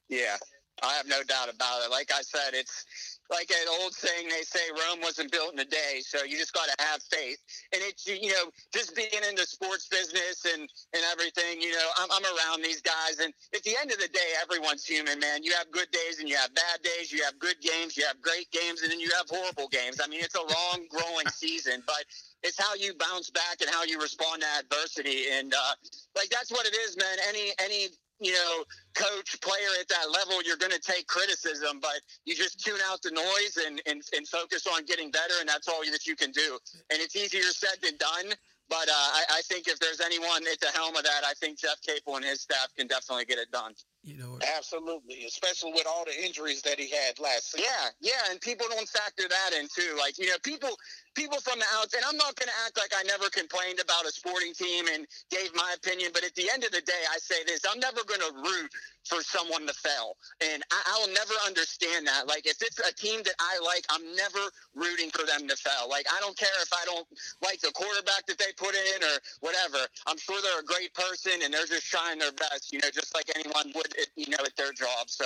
[0.09, 0.37] Yeah,
[0.81, 1.91] I have no doubt about it.
[1.91, 5.65] Like I said, it's like an old saying they say Rome wasn't built in a
[5.65, 7.37] day, so you just got to have faith.
[7.73, 11.61] And it's you know just being in the sports business and and everything.
[11.61, 14.85] You know, I'm, I'm around these guys, and at the end of the day, everyone's
[14.85, 15.43] human, man.
[15.43, 17.11] You have good days and you have bad days.
[17.11, 20.01] You have good games, you have great games, and then you have horrible games.
[20.03, 22.05] I mean, it's a long, growing season, but
[22.43, 25.25] it's how you bounce back and how you respond to adversity.
[25.31, 25.73] And uh,
[26.15, 27.17] like that's what it is, man.
[27.29, 27.87] Any any
[28.23, 28.63] you know,
[28.95, 33.01] coach, player at that level, you're going to take criticism, but you just tune out
[33.01, 36.31] the noise and, and, and focus on getting better, and that's all that you can
[36.31, 36.57] do.
[36.89, 38.33] And it's easier said than done,
[38.69, 41.59] But uh, I, I think if there's anyone at the helm of that, I think
[41.59, 43.73] Jeff Capel and his staff can definitely get it done.
[44.03, 47.67] You know, Absolutely, especially with all the injuries that he had last season.
[47.71, 49.95] Yeah, yeah, and people don't factor that in too.
[49.97, 50.75] Like you know, people
[51.15, 54.03] people from the outside and I'm not going to act like I never complained about
[54.05, 56.11] a sporting team and gave my opinion.
[56.13, 58.71] But at the end of the day, I say this: I'm never going to root
[59.07, 62.27] for someone to fail, and I'll never understand that.
[62.27, 64.43] Like if it's a team that I like, I'm never
[64.75, 65.87] rooting for them to fail.
[65.87, 67.07] Like I don't care if I don't
[67.39, 69.79] like the quarterback that they put in or whatever.
[70.07, 73.13] I'm sure they're a great person and they're just trying their best, you know, just
[73.15, 75.07] like anyone would, you know, at their job.
[75.07, 75.25] So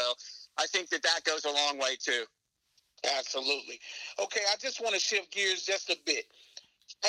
[0.58, 2.24] I think that that goes a long way too.
[3.18, 3.80] Absolutely.
[4.20, 6.26] Okay, I just want to shift gears just a bit.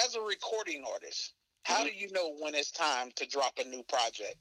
[0.05, 3.83] As a recording artist, how do you know when it's time to drop a new
[3.85, 4.37] project?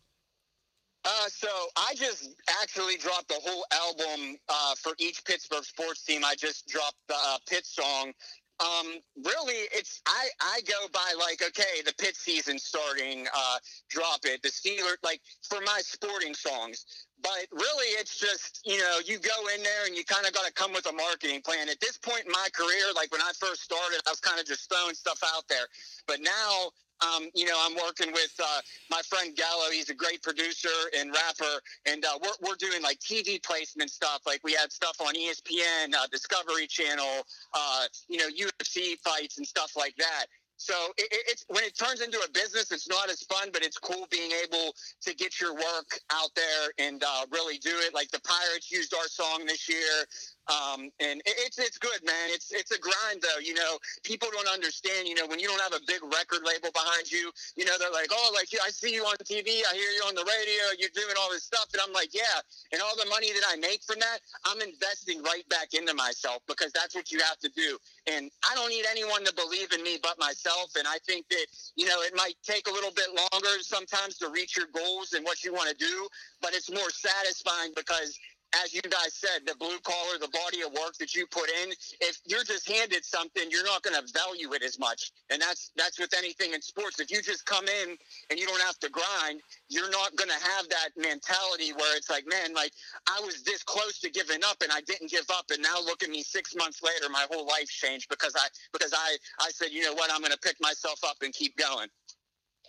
[1.05, 2.29] Uh, so I just
[2.61, 6.23] actually dropped the whole album uh, for each Pittsburgh sports team.
[6.25, 8.11] I just dropped the uh, Pitt song.
[8.59, 8.87] Um,
[9.23, 13.57] really, it's I I go by like okay, the Pitt season starting, uh,
[13.89, 14.41] drop it.
[14.41, 16.85] The Steelers like for my sporting songs.
[17.21, 20.45] But really, it's just, you know, you go in there and you kind of got
[20.45, 21.67] to come with a marketing plan.
[21.67, 24.45] At this point in my career, like when I first started, I was kind of
[24.45, 25.65] just throwing stuff out there.
[26.05, 26.69] But now,
[27.01, 29.69] um, you know, I'm working with uh, my friend Gallo.
[29.71, 34.21] He's a great producer and rapper, and uh, we're, we're doing like TV placement stuff.
[34.25, 39.45] Like we had stuff on ESPN, uh, Discovery Channel, uh, you know, UFC fights and
[39.45, 40.25] stuff like that.
[40.57, 43.63] So it, it- it's when it turns into a business, it's not as fun, but
[43.63, 47.93] it's cool being able to get your work out there and uh, really do it.
[47.93, 50.05] Like the Pirates used our song this year.
[50.47, 52.31] Um, and it's it's good, man.
[52.31, 53.39] It's it's a grind, though.
[53.39, 55.07] You know, people don't understand.
[55.07, 57.91] You know, when you don't have a big record label behind you, you know, they're
[57.91, 60.95] like, oh, like I see you on TV, I hear you on the radio, you're
[60.95, 62.39] doing all this stuff, and I'm like, yeah.
[62.71, 66.41] And all the money that I make from that, I'm investing right back into myself
[66.47, 67.77] because that's what you have to do.
[68.07, 70.75] And I don't need anyone to believe in me but myself.
[70.77, 74.29] And I think that you know, it might take a little bit longer sometimes to
[74.29, 76.07] reach your goals and what you want to do,
[76.41, 78.17] but it's more satisfying because
[78.63, 81.71] as you guys said, the blue collar, the body of work that you put in,
[82.01, 85.11] if you're just handed something, you're not going to value it as much.
[85.29, 86.99] And that's that's with anything in sports.
[86.99, 87.97] If you just come in
[88.29, 92.09] and you don't have to grind, you're not going to have that mentality where it's
[92.09, 92.71] like, man, like
[93.07, 96.03] I was this close to giving up and I didn't give up, and now look
[96.03, 99.69] at me six months later, my whole life's changed because I because I I said,
[99.71, 101.87] you know what, I'm going to pick myself up and keep going.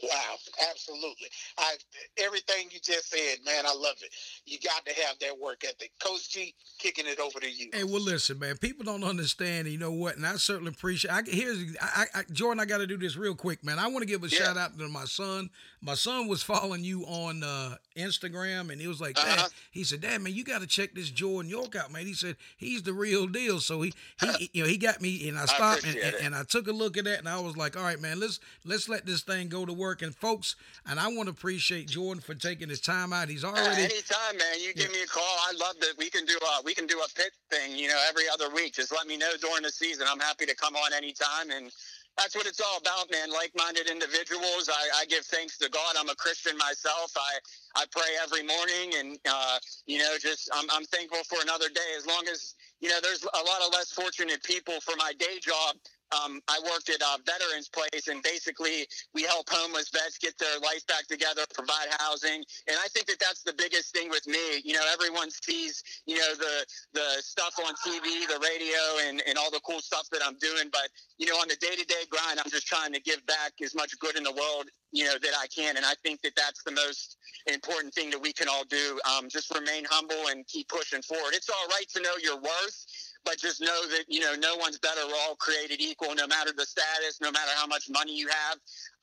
[0.03, 0.37] Wow,
[0.71, 1.29] absolutely.
[1.59, 1.75] I
[2.19, 4.11] everything you just said, man, I love it.
[4.47, 5.91] You got to have that work ethic.
[6.01, 7.71] Coach G, kicking it over to you.
[7.73, 8.57] Hey, well, listen, man.
[8.59, 9.69] People don't understand.
[9.69, 10.17] You know what?
[10.17, 11.13] And I certainly appreciate.
[11.13, 12.61] I, here's, I, I, Jordan.
[12.61, 13.79] I got to do this real quick, man.
[13.79, 14.39] I want to give a Yeah.
[14.39, 15.51] shout out to my son.
[15.81, 19.49] My son was following you on uh, Instagram, and he was like, Dad, Uh-huh.
[19.71, 22.05] he said, Dad, man, you got to check this Jordan York out, man.
[22.05, 23.61] He said he's the real deal.
[23.61, 26.43] So he, he, you know, he got me, and I stopped and, and, and I
[26.43, 29.07] took a look at that, and I was like, all right, man, let's let's let
[29.07, 30.03] this thing go to work.
[30.03, 33.29] And folks, and I want to appreciate Jordan for taking his time out.
[33.29, 34.61] He's already Uh, anytime, man.
[34.61, 35.23] You give me a call.
[35.23, 37.77] I love that we can do a we can do a pit thing.
[37.77, 38.75] You know, every other week.
[38.75, 40.07] Just let me know during the season.
[40.11, 41.71] I'm happy to come on anytime, and
[42.19, 43.33] that's what it's all about, man.
[43.33, 44.69] Like-minded individuals.
[44.71, 45.97] I, I give thanks to God.
[45.99, 47.13] I'm a Christian myself.
[47.17, 51.69] I I pray every morning, and uh, you know, just I'm I'm thankful for another
[51.71, 51.91] day.
[51.99, 55.41] As long as you know, there's a lot of less fortunate people for my day
[55.43, 55.77] job.
[56.13, 60.59] Um, I worked at a veterans place, and basically we help homeless vets get their
[60.61, 64.61] life back together, provide housing, and I think that that's the biggest thing with me.
[64.65, 69.37] You know, everyone sees you know the the stuff on TV, the radio, and and
[69.37, 72.05] all the cool stuff that I'm doing, but you know, on the day to day
[72.11, 75.19] grind, I'm just trying to give back as much good in the world you know
[75.21, 77.17] that I can, and I think that that's the most
[77.47, 78.99] important thing that we can all do.
[79.05, 81.35] Um, just remain humble and keep pushing forward.
[81.35, 82.87] It's all right to know your worth
[83.29, 85.01] but just know that you know no one's better.
[85.07, 88.55] We're all created equal, no matter the status, no matter how much money you have.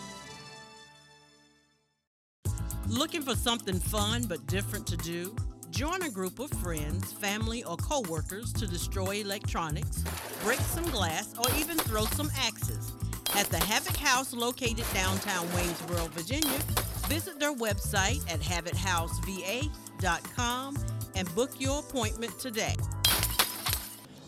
[2.88, 5.34] Looking for something fun but different to do?
[5.70, 10.04] Join a group of friends, family, or coworkers to destroy electronics,
[10.44, 12.92] break some glass, or even throw some axes.
[13.36, 16.60] At the Havoc House located downtown Waynesboro, Virginia,
[17.08, 20.78] visit their website at havochouseva.com
[21.16, 22.76] and book your appointment today.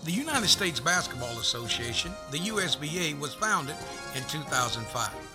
[0.06, 3.76] The United States Basketball Association, the USBA, was founded
[4.16, 5.33] in 2005.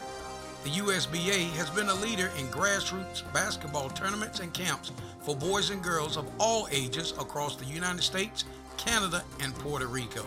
[0.65, 4.91] The USBA has been a leader in grassroots basketball tournaments and camps
[5.21, 8.45] for boys and girls of all ages across the United States,
[8.77, 10.27] Canada, and Puerto Rico.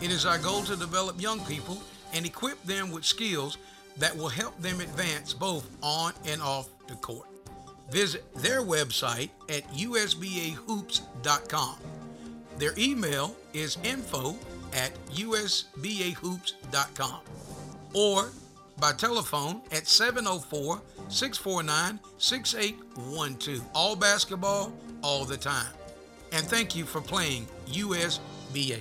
[0.00, 3.58] It is our goal to develop young people and equip them with skills
[3.96, 7.26] that will help them advance both on and off the court.
[7.90, 11.76] Visit their website at usbahoops.com.
[12.58, 14.36] Their email is info
[14.72, 17.20] at usbahoops.com
[17.94, 18.30] or
[18.80, 23.64] by telephone at 704 649 6812.
[23.74, 25.72] All basketball, all the time.
[26.32, 28.80] And thank you for playing USBA.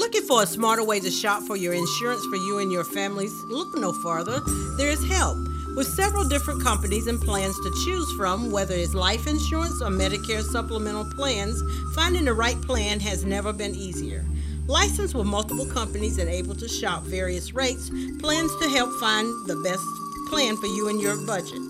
[0.00, 3.32] Looking for a smarter way to shop for your insurance for you and your families?
[3.48, 4.40] Look no further.
[4.76, 5.36] There is help.
[5.76, 10.42] With several different companies and plans to choose from, whether it's life insurance or Medicare
[10.42, 11.62] supplemental plans,
[11.94, 14.24] finding the right plan has never been easier.
[14.66, 19.56] Licensed with multiple companies and able to shop various rates, plans to help find the
[19.64, 19.82] best
[20.28, 21.60] plan for you and your budget.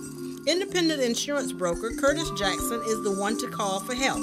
[0.46, 4.20] Independent insurance broker Curtis Jackson is the one to call for help.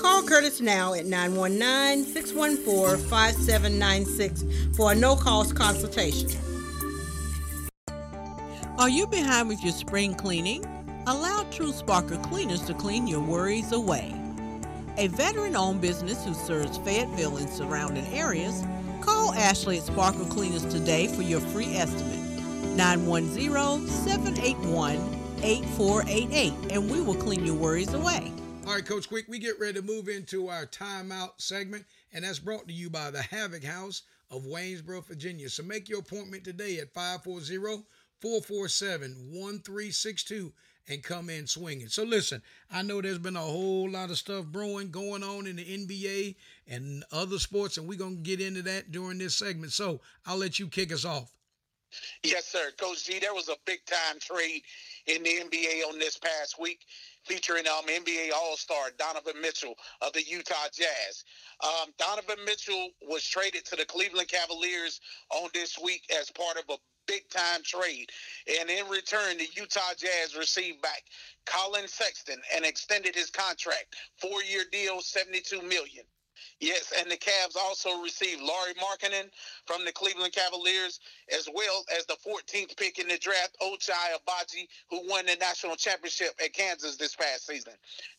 [0.00, 6.30] Call Curtis now at 919 614 5796 for a no cost consultation.
[8.78, 10.64] Are you behind with your spring cleaning?
[11.06, 14.25] Allow True Sparkle Cleaners to clean your worries away.
[14.98, 18.64] A veteran owned business who serves Fayetteville and surrounding areas,
[19.02, 22.18] call Ashley at Sparkle Cleaners today for your free estimate.
[22.76, 24.96] 910 781
[25.42, 28.32] 8488 and we will clean your worries away.
[28.66, 32.38] All right, Coach Quick, we get ready to move into our timeout segment, and that's
[32.38, 35.50] brought to you by the Havoc House of Waynesboro, Virginia.
[35.50, 37.84] So make your appointment today at 540
[38.22, 40.52] 447 1362
[40.88, 41.88] and come in swinging.
[41.88, 45.56] So listen, I know there's been a whole lot of stuff brewing going on in
[45.56, 46.36] the NBA
[46.68, 49.72] and other sports, and we're to get into that during this segment.
[49.72, 51.32] So I'll let you kick us off.
[52.22, 52.72] Yes, sir.
[52.78, 54.62] Coach G, there was a big time trade
[55.06, 56.80] in the NBA on this past week
[57.24, 61.24] featuring um, NBA All Star Donovan Mitchell of the Utah Jazz.
[61.64, 66.64] Um, Donovan Mitchell was traded to the Cleveland Cavaliers on this week as part of
[66.68, 68.10] a big time trade.
[68.60, 71.02] And in return, the Utah Jazz received back
[71.44, 76.04] Collin Sexton and extended his contract, four year deal, $72 million.
[76.60, 79.30] Yes, and the Cavs also received Lauri Markkanen
[79.66, 81.00] from the Cleveland Cavaliers,
[81.36, 85.76] as well as the 14th pick in the draft, Ochai Agbaji, who won the national
[85.76, 87.74] championship at Kansas this past season.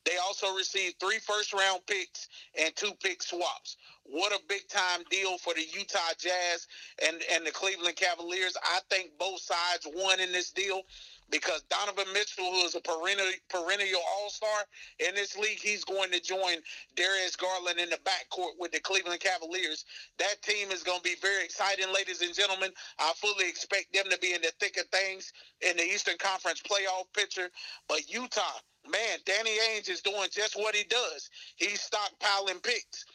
[0.06, 2.27] They also received three first round picks
[2.60, 3.77] and two pick swaps.
[4.03, 6.67] What a big time deal for the Utah Jazz
[7.06, 8.56] and, and the Cleveland Cavaliers.
[8.63, 10.84] I think both sides won in this deal
[11.29, 14.59] because Donovan Mitchell, who is a perennial perennial All Star
[14.99, 16.57] in this league, he's going to join
[16.95, 19.85] Darius Garland in the backcourt with the Cleveland Cavaliers.
[20.19, 22.71] That team is going to be very exciting, ladies and gentlemen.
[22.99, 26.61] I fully expect them to be in the thick of things in the Eastern Conference
[26.61, 27.49] playoff picture.
[27.87, 28.59] But Utah,
[28.89, 31.29] man, Danny Ainge is doing just what he does.
[31.55, 33.05] He's stockpiling picks.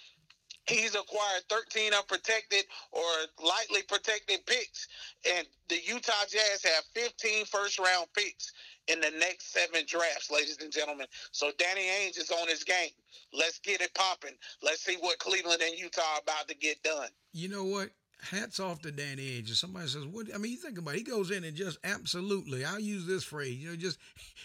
[0.66, 3.02] He's acquired 13 unprotected or
[3.42, 4.88] lightly protected picks,
[5.36, 8.52] and the Utah Jazz have 15 first round picks
[8.88, 11.06] in the next seven drafts, ladies and gentlemen.
[11.32, 12.90] So Danny Ainge is on his game.
[13.32, 14.36] Let's get it popping.
[14.62, 17.08] Let's see what Cleveland and Utah are about to get done.
[17.32, 17.90] You know what?
[18.22, 19.48] hats off to Danny Ainge.
[19.48, 20.98] And somebody says, "What?" I mean, you think about it.
[20.98, 22.64] He goes in and just absolutely.
[22.64, 23.58] I'll use this phrase.
[23.58, 23.98] You know, just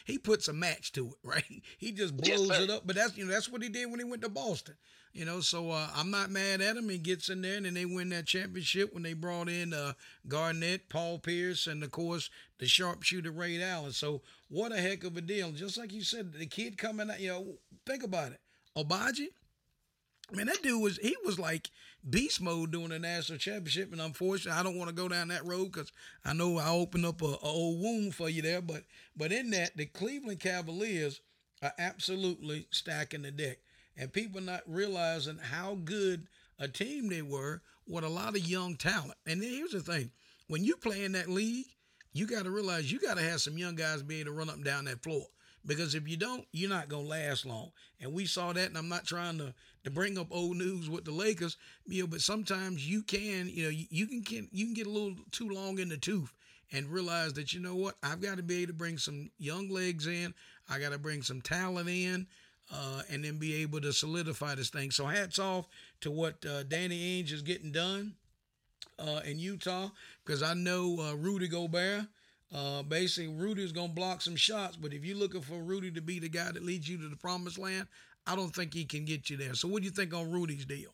[0.06, 1.64] he puts a match to it, right?
[1.78, 2.84] He just blows yes, it up.
[2.86, 4.76] But that's you know that's what he did when he went to Boston.
[5.18, 6.90] You know, so uh, I'm not mad at him.
[6.90, 9.94] He gets in there and then they win that championship when they brought in uh,
[10.28, 13.94] Garnett, Paul Pierce, and of course the sharpshooter Ray Allen.
[13.94, 15.52] So what a heck of a deal!
[15.52, 17.20] Just like you said, the kid coming out.
[17.20, 17.46] You know,
[17.86, 18.40] think about it.
[18.78, 19.30] Agbaji,
[20.32, 21.72] Man, that dude was he was like
[22.08, 25.46] beast mode doing the national championship, and unfortunately, I don't want to go down that
[25.46, 25.92] road because
[26.26, 28.62] I know I opened up a, a, old wound for you there.
[28.62, 28.84] But
[29.16, 31.22] but in that, the Cleveland Cavaliers
[31.62, 33.60] are absolutely stacking the deck,
[33.98, 36.28] and people not realizing how good
[36.60, 39.16] a team they were with a lot of young talent.
[39.26, 40.12] And then here's the thing:
[40.48, 41.66] when you play in that league,
[42.14, 44.50] you got to realize you got to have some young guys be able to run
[44.50, 45.26] up and down that floor.
[45.66, 47.72] Because if you don't, you're not gonna last long.
[48.00, 51.06] And we saw that, and I'm not trying to to bring up old news with
[51.06, 54.66] the Lakers, you know, but sometimes you can, you know, you, you can, can you
[54.66, 56.34] can get a little too long in the tooth
[56.72, 59.70] and realize that you know what, I've got to be able to bring some young
[59.70, 60.34] legs in,
[60.70, 62.28] I got to bring some talent in.
[62.70, 64.92] Uh, and then be able to solidify this thing.
[64.92, 65.68] So hats off
[66.02, 68.16] to what uh, Danny Ainge is getting done
[69.00, 69.90] uh, in Utah
[70.26, 72.08] because I know uh, Rudy Gobert
[72.54, 76.20] uh, basically, Rudy's gonna block some shots, but if you're looking for Rudy to be
[76.20, 77.88] the guy that leads you to the promised land,
[78.26, 79.54] I don't think he can get you there.
[79.54, 80.94] So, what do you think on Rudy's deal?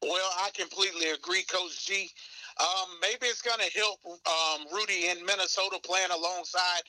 [0.00, 2.10] Well, I completely agree, Coach G.
[2.58, 6.80] Um, maybe it's going to help um, Rudy in Minnesota playing alongside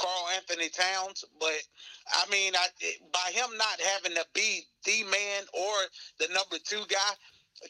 [0.00, 1.60] Karl-Anthony Towns, but
[2.08, 2.66] I mean, I,
[3.12, 5.74] by him not having to be the man or
[6.18, 7.12] the number two guy,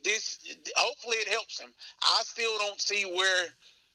[0.05, 0.39] this
[0.77, 1.71] hopefully it helps him.
[2.03, 3.47] I still don't see where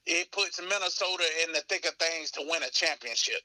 [0.06, 3.42] it puts Minnesota in the thick of things to win a championship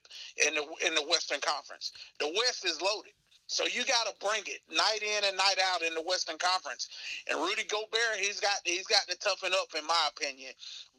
[0.46, 1.92] in the in the Western Conference.
[2.18, 3.12] The West is loaded.
[3.46, 6.88] So you got to bring it night in and night out in the Western Conference.
[7.28, 10.52] And Rudy Gobert, he's got he's got to toughen up, in my opinion.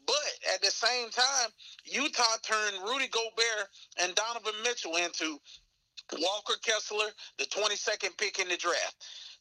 [0.06, 1.50] But at the same time,
[1.84, 3.68] Utah turned Rudy Gobert
[4.00, 5.38] and Donovan Mitchell into
[6.12, 8.96] Walker Kessler, the 22nd pick in the draft,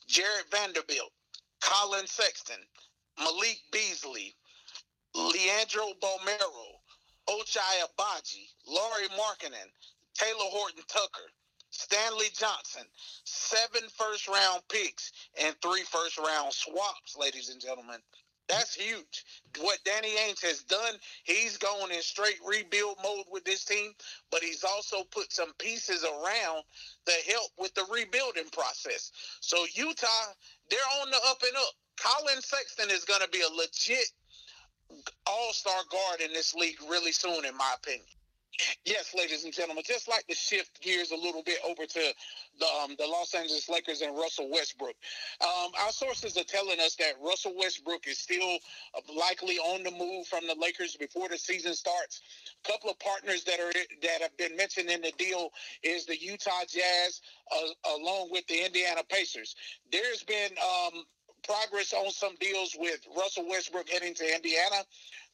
[0.08, 1.12] Jarred Vanderbilt,
[1.62, 2.60] Collin Sexton,
[3.18, 4.36] Malik Beasley,
[5.16, 6.80] Leandro Bolmaro,
[7.28, 9.70] Ochai Agbaji, Lauri Markkanen,
[10.18, 11.32] Talen Horton Tucker,
[11.72, 12.84] Stanley Johnson,
[13.24, 18.00] seven first round picks and three first round swaps, ladies and gentlemen.
[18.48, 19.26] That's huge.
[19.60, 23.92] What Danny Ainge has done, he's going in straight rebuild mode with this team,
[24.30, 26.64] but he's also put some pieces around
[27.06, 29.12] to help with the rebuilding process.
[29.40, 30.34] So Utah,
[30.70, 31.74] they're on the up and up.
[31.98, 34.12] Collin Sexton is going to be a legit
[35.28, 38.06] all star guard in this league really soon, in my opinion.
[38.86, 42.14] Yes, ladies and gentlemen, just like to shift gears a little bit over to
[42.60, 44.96] the, um, the Los Angeles Lakers and Russell Westbrook.
[45.42, 48.58] Um, our sources are telling us that Russell Westbrook is still
[49.16, 52.22] likely on the move from the Lakers before the season starts.
[52.66, 53.72] A couple of partners that are
[54.02, 55.50] that have been mentioned in the deal
[55.84, 57.22] is the Utah Jazz,
[57.52, 59.56] uh, along with the Indiana Pacers.
[59.92, 61.04] There's been um,
[61.44, 64.84] progress on some deals with Russell Westbrook heading to Indiana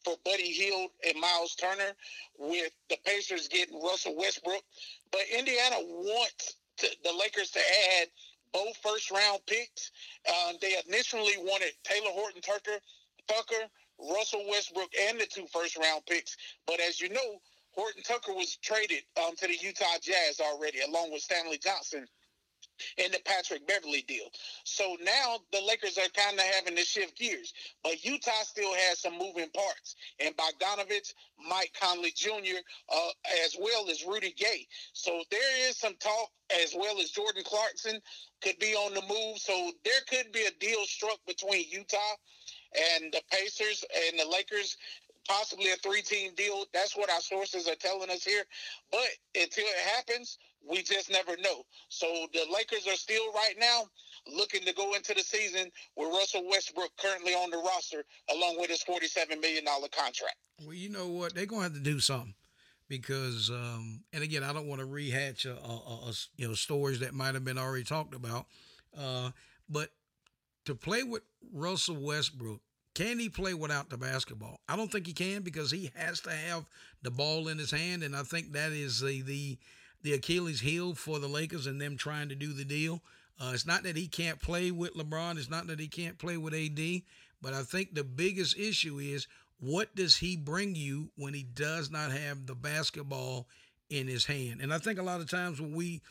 [0.08, 1.91] for Buddy Hield and Myles Turner,
[2.39, 4.64] with the Pacers getting Russell Westbrook.
[5.12, 7.60] But Indiana wants to, the Lakers to
[7.99, 8.08] add
[8.53, 9.91] both first round picks.
[10.30, 12.80] Um, they initially wanted Talen Horton Tucker,
[13.28, 13.68] Tucker,
[13.99, 16.38] Russell Westbrook, and the two first round picks.
[16.66, 17.41] But as you know,
[17.72, 22.08] Horton Tucker was traded um, to the Utah Jazz already, along with Stanley Johnson
[22.98, 24.26] in the Patrick Beverley deal.
[24.64, 27.54] So now the Lakers are kind of having to shift gears.
[27.84, 29.96] But Utah still has some moving parts.
[30.20, 31.14] And Bogdanovich,
[31.48, 32.60] Mike Conley Jr.,
[32.94, 33.10] uh,
[33.46, 34.68] as well as Rudy Gay.
[34.94, 36.30] So there is some talk,
[36.64, 38.00] as well as Jordan Clarkson
[38.42, 39.38] could be on the move.
[39.38, 42.16] So there could be a deal struck between Utah
[42.96, 44.78] and the Pacers and the Lakers
[45.28, 46.66] possibly a three team deal.
[46.74, 48.44] That's what our sources are telling us here.
[48.92, 50.38] But until it happens,
[50.70, 51.63] we just never know.
[51.89, 53.84] So the Lakers are still right now
[54.36, 58.03] looking to go into the season with Russell Westbrook currently on the roster,
[58.34, 60.36] along with his $47 million contract.
[60.63, 61.36] Well, you know what?
[61.36, 62.34] They're going to have to do something
[62.89, 66.99] because, um, and again, I don't want to rehatch a, a, a, you know stories
[66.99, 68.47] that might have been already talked about,
[68.97, 69.32] uh,
[69.70, 69.89] but
[70.65, 71.22] to play with
[71.53, 72.61] Russell Westbrook
[72.97, 74.59] can he play without the basketball?
[74.68, 76.65] I don't think he can because he has to have
[77.03, 79.59] the ball in his hand, and I think that is the the,
[80.08, 83.01] the Achilles heel for the Lakers and them trying to do the deal.
[83.41, 85.38] Uh, it's not that he can't play with LeBron.
[85.38, 87.01] It's not that he can't play with AD.
[87.41, 89.28] But I think the biggest issue is
[89.60, 93.47] what does he bring you when he does not have the basketball
[93.89, 94.62] in his hand?
[94.62, 96.01] And I think a lot of times when we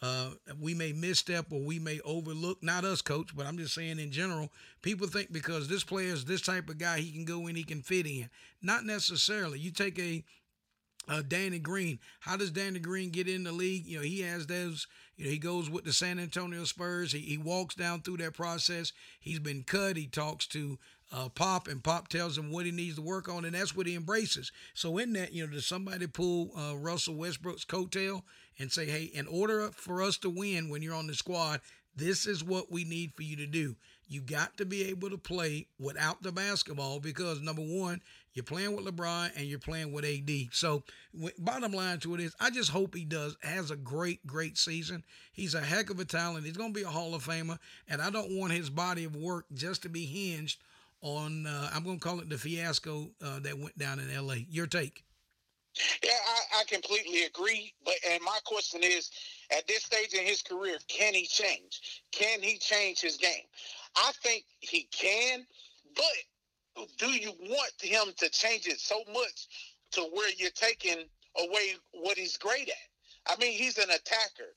[0.00, 3.98] uh, we may misstep or we may overlook, not us, coach, but I'm just saying
[3.98, 4.50] in general,
[4.80, 7.64] people think because this player is this type of guy, he can go in, he
[7.64, 8.30] can fit in.
[8.62, 9.58] Not necessarily.
[9.58, 10.24] You take a
[11.08, 11.98] uh, Danny Green.
[12.20, 13.86] How does Danny Green get in the league?
[13.86, 14.86] You know, he has those,
[15.16, 17.12] you know, he goes with the San Antonio Spurs.
[17.12, 18.92] He, he walks down through that process.
[19.20, 19.96] He's been cut.
[19.96, 20.78] He talks to
[21.12, 23.86] uh, Pop, and Pop tells him what he needs to work on, and that's what
[23.86, 24.50] he embraces.
[24.74, 28.22] So, in that, you know, does somebody pull uh, Russell Westbrook's coattail
[28.58, 31.60] and say, hey, in order for us to win when you're on the squad,
[31.94, 33.76] this is what we need for you to do.
[34.08, 38.00] You got to be able to play without the basketball because number one,
[38.34, 40.30] you're playing with LeBron and you're playing with AD.
[40.52, 40.82] So,
[41.38, 45.04] bottom line to it is, I just hope he does has a great, great season.
[45.32, 46.46] He's a heck of a talent.
[46.46, 47.58] He's going to be a Hall of Famer,
[47.88, 50.62] and I don't want his body of work just to be hinged
[51.02, 51.46] on.
[51.46, 54.46] Uh, I'm going to call it the fiasco uh, that went down in L.A.
[54.50, 55.04] Your take?
[56.02, 57.72] Yeah, I, I completely agree.
[57.84, 59.10] But and my question is,
[59.50, 62.02] at this stage in his career, can he change?
[62.12, 63.44] Can he change his game?
[63.96, 65.46] I think he can,
[65.94, 66.04] but
[66.98, 71.04] do you want him to change it so much to where you're taking
[71.38, 73.32] away what he's great at?
[73.32, 74.54] I mean, he's an attacker.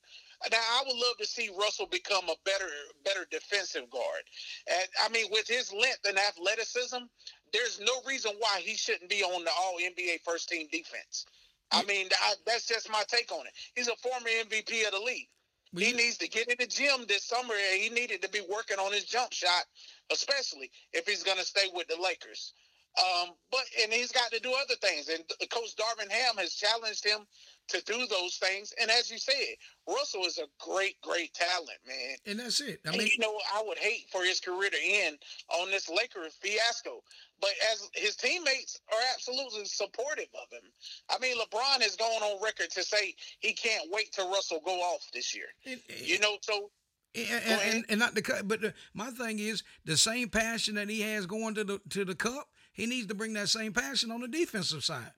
[0.50, 2.68] Now, I would love to see Russell become a better,
[3.04, 4.22] better defensive guard.
[4.68, 7.04] And I mean, with his length and athleticism,
[7.52, 11.26] there's no reason why he shouldn't be on the All NBA first team defense.
[11.72, 13.52] I mean, I, that's just my take on it.
[13.74, 15.28] He's a former MVP of the league.
[15.74, 17.54] He needs to get in the gym this summer.
[17.54, 19.64] and He needed to be working on his jump shot
[20.12, 22.52] especially if he's going to stay with the Lakers.
[22.96, 25.08] Um, but and he's got to do other things.
[25.08, 27.26] And Coach Darvin Ham has challenged him
[27.68, 28.72] to do those things.
[28.80, 29.56] And as you said,
[29.88, 32.16] Russell is a great, great talent, man.
[32.26, 32.80] And that's it.
[32.86, 35.18] I mean, and you know, I would hate for his career to end
[35.60, 37.02] on this Laker fiasco.
[37.40, 40.70] But as his teammates are absolutely supportive of him.
[41.10, 44.78] I mean, LeBron is going on record to say he can't wait till Russell go
[44.80, 45.48] off this year.
[45.66, 46.70] And, you know, so
[47.16, 50.90] and, and, and, not the cup, but the, my thing is the same passion that
[50.90, 52.48] he has going to the to the cup.
[52.76, 55.12] He needs to bring that same passion on the defensive side.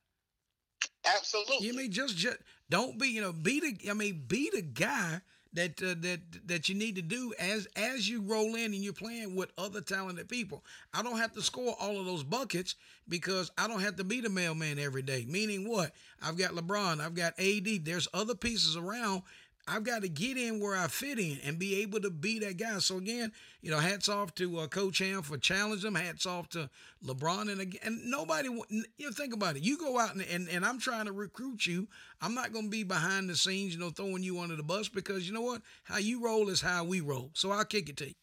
[1.05, 1.67] Absolutely.
[1.67, 2.39] You mean just, just
[2.71, 5.21] don't be you know be the I mean be the guy
[5.55, 8.93] that uh, that that you need to do as as you roll in and you're
[8.93, 10.65] playing with other talented people.
[10.95, 12.77] I don't have to score all of those buckets
[13.09, 15.25] because I don't have to be the mailman every day.
[15.29, 15.93] Meaning what?
[16.23, 17.85] I've got LeBron, I've got AD.
[17.85, 19.23] There's other pieces around
[19.69, 22.57] I've got to get in where I fit in and be able to be that
[22.57, 22.79] guy.
[22.79, 25.95] So again, you know, hats off to uh, Coach Ham for challenging him.
[25.95, 26.71] Hats off to
[27.05, 28.49] LeBron and again, nobody.
[28.49, 29.63] You know, think about it.
[29.63, 31.87] You go out and, and and I'm trying to recruit you.
[32.21, 34.89] I'm not going to be behind the scenes, you know, throwing you under the bus
[34.89, 35.63] because you know what?
[35.85, 37.31] How you roll is how we roll.
[37.35, 38.15] So I'll kick it to you.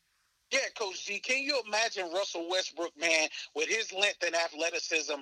[0.51, 5.13] Yeah, Coach G, can you imagine Russell Westbrook, man, with his length and athleticism,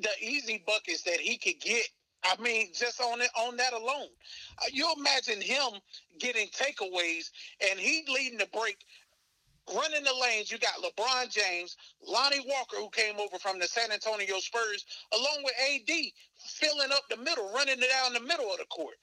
[0.00, 1.86] the easy buckets that he could get
[2.24, 4.08] I mean, just on it, on that alone,
[4.58, 5.80] uh, you imagine him
[6.18, 7.30] getting takeaways
[7.70, 8.78] and he leading the break,
[9.74, 10.50] running the lanes.
[10.50, 15.42] You got LeBron James, Lonnie Walker, who came over from the San Antonio Spurs, along
[15.44, 15.94] with AD,
[16.36, 18.94] filling up the middle, running it down the middle of the court.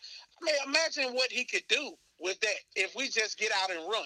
[0.42, 3.80] I mean, imagine what he could do with that if we just get out and
[3.80, 4.04] run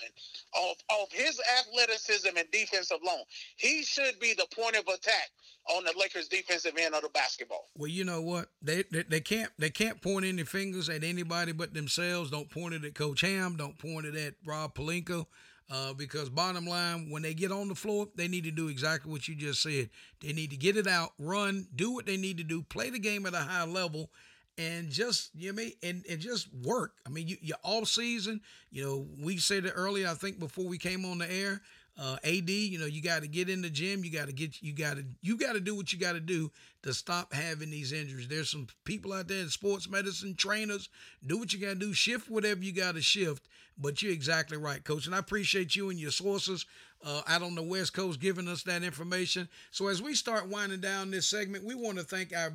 [0.53, 3.23] off, off his athleticism and defense alone.
[3.57, 5.29] He should be the point of attack
[5.75, 7.65] on the Lakers defensive end of the basketball.
[7.75, 8.49] Well, you know what?
[8.61, 12.29] They, they, they can't they can't point any fingers at anybody but themselves.
[12.31, 13.55] Don't point it at Coach Ham.
[13.57, 15.25] Don't point it at Rob Pelinka.
[15.71, 19.11] Uh, because bottom line, when they get on the floor, they need to do exactly
[19.11, 19.89] what you just said.
[20.21, 22.99] They need to get it out, run, do what they need to do, play the
[22.99, 24.11] game at a high level,
[24.57, 26.93] and just you know and, and just work.
[27.05, 28.41] I mean, you you all season.
[28.71, 30.07] You know, we said it earlier.
[30.07, 31.61] I think before we came on the air.
[31.97, 34.03] Uh, AD, you know, you got to get in the gym.
[34.03, 36.19] You got to get, you got to, you got to do what you got to
[36.19, 36.51] do
[36.83, 38.27] to stop having these injuries.
[38.27, 40.89] There's some people out there in sports medicine, trainers.
[41.25, 41.93] Do what you got to do.
[41.93, 43.47] Shift whatever you got to shift.
[43.77, 45.05] But you're exactly right, coach.
[45.05, 46.65] And I appreciate you and your sources
[47.01, 49.47] uh, out on the West Coast giving us that information.
[49.71, 52.51] So as we start winding down this segment, we want to thank our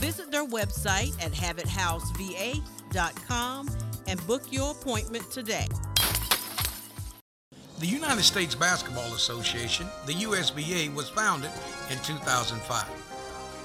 [0.00, 1.32] visit their website at
[2.96, 3.68] havochouseva.com
[4.08, 5.66] and book your appointment today.
[7.78, 11.50] The United States Basketball Association, the USBA, was founded
[11.90, 12.86] in 2005.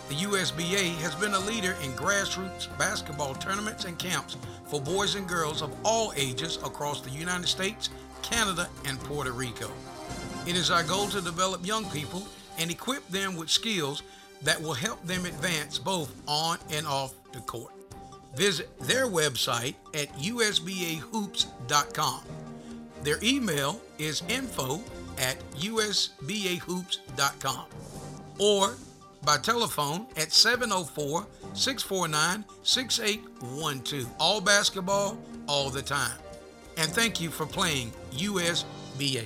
[0.09, 5.27] The USBA has been a leader in grassroots basketball tournaments and camps for boys and
[5.27, 7.89] girls of all ages across the United States,
[8.21, 9.71] Canada, and Puerto Rico.
[10.45, 12.27] It is our goal to develop young people
[12.57, 14.03] and equip them with skills
[14.41, 17.71] that will help them advance both on and off the court.
[18.35, 22.21] Visit their website at usbahoops.com.
[23.03, 24.81] Their email is info
[25.17, 27.65] at usbahoops.com
[28.39, 28.75] or
[29.23, 34.09] by telephone at 704 649 6812.
[34.19, 35.17] All basketball,
[35.47, 36.17] all the time.
[36.77, 39.25] And thank you for playing USBA.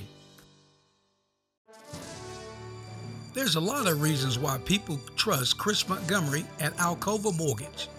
[3.34, 7.90] There's a lot of reasons why people trust Chris Montgomery at Alcova Mortgage.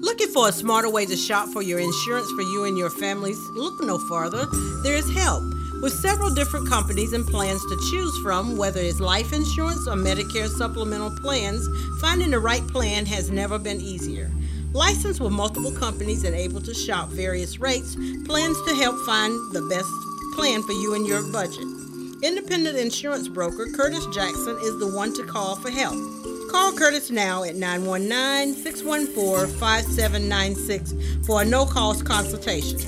[0.00, 3.38] Looking for a smarter way to shop for your insurance for you and your families?
[3.54, 4.46] Look no further.
[4.82, 5.44] There is help.
[5.80, 10.48] With several different companies and plans to choose from, whether it's life insurance or Medicare
[10.48, 11.68] supplemental plans,
[12.00, 14.28] finding the right plan has never been easier.
[14.72, 19.62] Licensed with multiple companies and able to shop various rates, plans to help find the
[19.70, 19.88] best
[20.34, 21.64] plan for you and your budget.
[22.24, 25.94] Independent insurance broker Curtis Jackson is the one to call for help.
[26.50, 32.80] Call Curtis now at 919 614 5796 for a no cost consultation.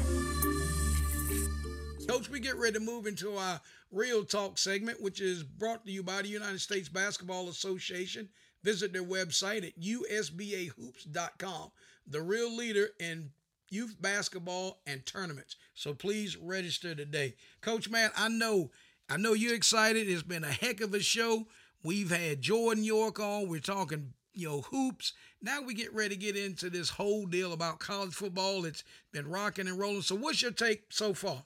[2.40, 3.60] Get ready to move into our
[3.90, 8.30] Real Talk segment, which is brought to you by the United States Basketball Association.
[8.62, 11.70] Visit their website at usbahoops.com,
[12.06, 13.30] the real leader in
[13.68, 15.56] youth basketball and tournaments.
[15.74, 17.34] So please register today.
[17.60, 18.70] Coach Matt, I know
[19.10, 20.08] I know you're excited.
[20.08, 21.46] It's been a heck of a show.
[21.82, 23.48] We've had Jordan York on.
[23.48, 25.12] We're talking, you know, hoops.
[25.42, 28.64] Now we get ready to get into this whole deal about college football.
[28.64, 30.02] It's been rocking and rolling.
[30.02, 31.42] So what's your take so far?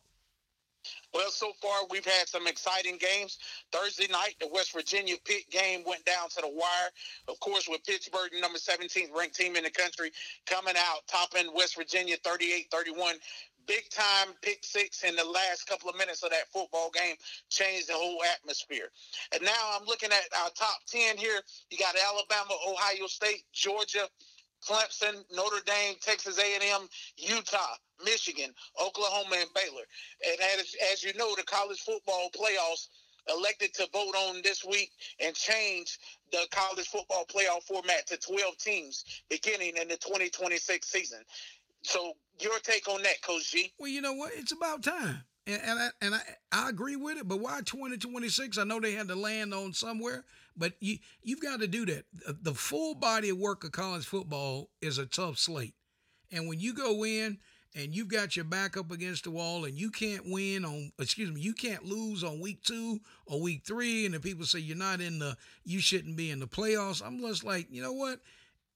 [1.13, 3.39] Well, so far we've had some exciting games.
[3.73, 6.91] Thursday night, the West Virginia Pitt game went down to the wire.
[7.29, 10.11] Of course, with Pittsburgh, the number 17th ranked team in the country,
[10.47, 13.15] coming out topping West Virginia 38-31.
[13.67, 17.17] Big time pick six in the last couple of minutes of that football game
[17.49, 18.91] changed the whole atmosphere.
[19.33, 21.41] And now I'm looking at our top 10 here.
[21.71, 24.07] You got Alabama, Ohio State, Georgia,
[24.69, 28.51] Clemson, Notre Dame, Texas A&M, Utah, Michigan,
[28.81, 29.85] Oklahoma, and Baylor.
[30.27, 32.89] And as, as you know, the college football playoffs
[33.29, 34.91] elected to vote on this week
[35.21, 35.99] and change
[36.31, 41.21] the college football playoff format to 12 teams beginning in the 2026 season.
[41.83, 43.73] So your take on that, Coach G?
[43.79, 44.33] Well, you know what?
[44.35, 45.25] It's about time.
[45.47, 46.21] And, and I and I,
[46.53, 48.57] I agree with it, but why 2026?
[48.57, 50.25] I know they had to land on somewhere,
[50.57, 52.05] but you you've got to do that.
[52.43, 55.75] The full body of work of college football is a tough slate,
[56.31, 57.39] and when you go in
[57.77, 61.33] and you've got your back up against the wall and you can't win on excuse
[61.33, 64.77] me you can't lose on week two or week three and the people say you're
[64.77, 68.21] not in the you shouldn't be in the playoffs i'm just like you know what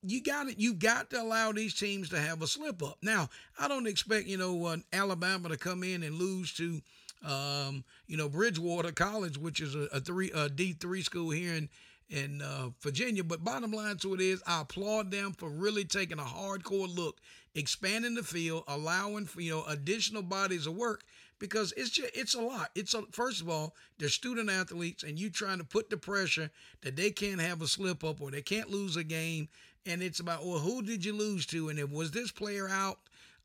[0.02, 0.58] you got it.
[0.58, 2.98] You've got to allow these teams to have a slip up.
[3.02, 6.80] Now, I don't expect you know uh, Alabama to come in and lose to,
[7.24, 11.54] um, you know, Bridgewater College, which is a, a three a D three school here
[11.54, 11.68] in
[12.10, 13.24] in uh, Virginia.
[13.24, 17.20] But bottom line to it is, I applaud them for really taking a hardcore look,
[17.54, 21.04] expanding the field, allowing for you know additional bodies of work
[21.38, 22.70] because it's just it's a lot.
[22.74, 26.50] It's a first of all, they're student athletes, and you trying to put the pressure
[26.82, 29.48] that they can't have a slip up or they can't lose a game
[29.88, 32.98] and it's about well, who did you lose to, and if was this player out?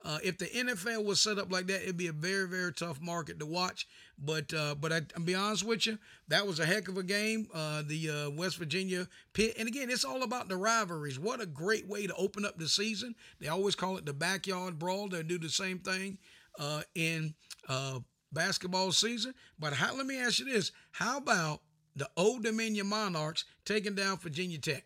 [0.06, 3.02] Uh, if the NFL was set up like that, it'd be a very, very tough
[3.02, 3.88] market to watch.
[4.18, 5.98] But uh, but I, will be honest with you,
[6.28, 7.48] that was a heck of a game.
[7.54, 11.20] Uh, the uh, West Virginia Pitt, and again, it's all about the rivalries.
[11.20, 13.16] What a great way to open up the season.
[13.40, 15.08] They always call it the backyard brawl.
[15.08, 16.18] They do the same thing
[16.60, 17.34] uh, in
[17.70, 18.00] uh,
[18.32, 19.34] basketball season.
[19.58, 21.62] But how, let me ask you this: How about
[21.96, 24.86] the Old Dominion Monarchs taking down Virginia Tech?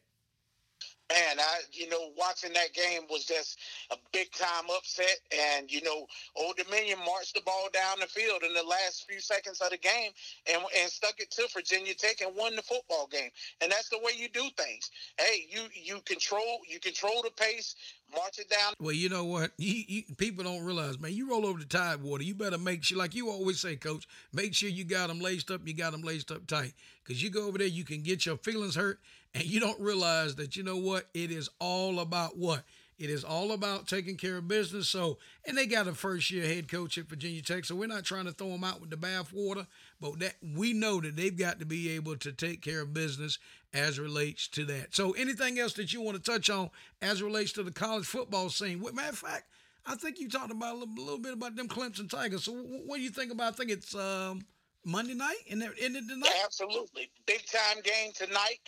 [1.10, 3.60] Man, I you know watching that game was just
[3.92, 8.44] a big time upset, and you know Old Dominion marched the ball down the field
[8.44, 10.12] in the last few seconds of the game,
[10.52, 13.30] and and stuck it to Virginia Tech and won the football game,
[13.62, 14.92] and that's the way you do things.
[15.20, 17.76] Hey, you you control you control the pace,
[18.14, 18.74] march it down.
[18.80, 19.52] Well, you know what?
[19.58, 21.14] You, you, people don't realize, man.
[21.14, 22.24] You roll over the tide water.
[22.24, 25.52] You better make sure, like you always say, Coach, make sure you got them laced
[25.52, 25.62] up.
[25.66, 28.38] You got them laced up tight, because you go over there, you can get your
[28.38, 29.00] feelings hurt,
[29.34, 31.06] and you don't realize that you know what?
[31.14, 32.64] It is all about what?
[32.98, 34.90] It is all about taking care of business.
[34.90, 37.64] So, and they got a first year head coach at Virginia Tech.
[37.66, 39.68] So we're not trying to throw them out with the bathwater,
[40.02, 43.38] but that we know that they've got to be able to take care of business
[43.72, 44.96] as relates to that.
[44.96, 46.72] So, anything else that you want to touch on
[47.02, 48.82] as relates to the college football scene?
[48.82, 49.44] Matter of fact,
[49.86, 52.46] I think you talked about a little, little bit about them Clemson Tigers.
[52.46, 53.54] So, what do you think about?
[53.54, 54.42] I think it's um,
[54.84, 56.34] Monday night, and they're in it tonight.
[56.44, 58.60] Absolutely, big time game tonight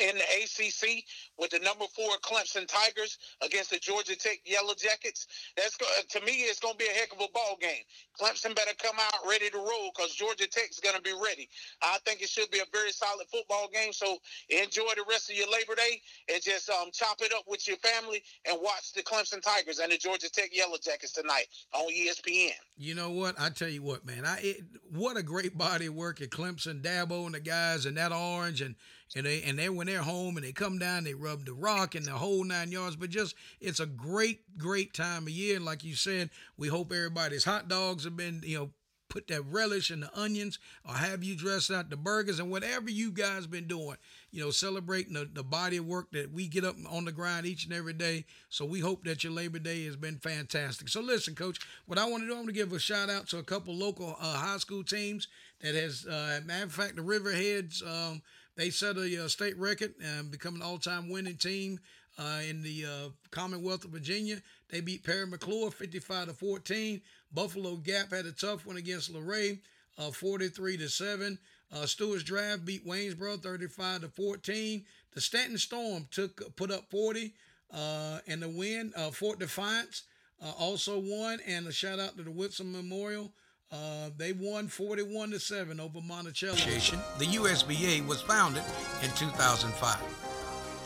[0.00, 1.04] in the ACC
[1.38, 5.26] with the number four Clemson Tigers against the Georgia Tech Yellow Jackets.
[5.56, 7.82] That's to me, it's going to be a heck of a ball game.
[8.18, 11.48] Clemson better come out ready to roll because Georgia Tech's going to be ready.
[11.82, 13.92] I think it should be a very solid football game.
[13.92, 14.18] So
[14.48, 16.00] enjoy the rest of your Labor Day
[16.32, 19.90] and just um, chop it up with your family and watch the Clemson Tigers and
[19.90, 22.52] the Georgia Tech Yellow Jackets tonight on ESPN.
[22.76, 23.40] You know what?
[23.40, 24.24] I tell you what, man.
[24.24, 28.12] I it, what a great body work at Clemson, Dabo and the guys, and that
[28.12, 28.74] orange and
[29.16, 31.94] and they and they when they're home and they come down, they rub the rock
[31.94, 32.96] and the whole nine yards.
[32.96, 35.56] But just it's a great, great time of year.
[35.56, 38.70] And like you said, we hope everybody's hot dogs have been, you know,
[39.10, 40.58] put that relish in the onions
[40.88, 43.96] or have you dressed out the burgers and whatever you guys been doing
[44.30, 47.44] you know celebrating the, the body of work that we get up on the grind
[47.44, 51.00] each and every day so we hope that your labor day has been fantastic so
[51.00, 53.38] listen coach what i want to do i'm going to give a shout out to
[53.38, 55.26] a couple local uh, high school teams
[55.60, 58.22] that has uh, matter of fact the riverheads um,
[58.60, 61.80] they set a uh, state record and become an all-time winning team
[62.18, 64.36] uh, in the uh, Commonwealth of Virginia.
[64.68, 67.00] They beat Parry McCluer 55 to 14.
[67.32, 69.60] Buffalo Gap had a tough one against Luray,
[69.96, 71.38] uh, 43 to 7.
[71.72, 74.84] Uh, Stuarts Draft beat Waynesboro 35 to 14.
[75.14, 77.32] The Staunton Storm took put up 40
[77.72, 78.92] uh, and the win.
[78.94, 80.02] Uh, Fort Defiance
[80.44, 83.32] uh, also won, and a shout out to the Wilson Memorial.
[83.72, 86.54] Uh, they won 41 to 7 over Monticello.
[86.54, 88.64] The USBA was founded
[89.02, 90.00] in 2005.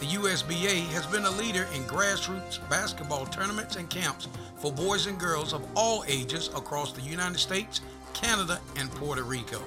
[0.01, 5.19] The USBA has been a leader in grassroots basketball tournaments and camps for boys and
[5.19, 7.81] girls of all ages across the United States,
[8.13, 9.63] Canada, and Puerto Rico.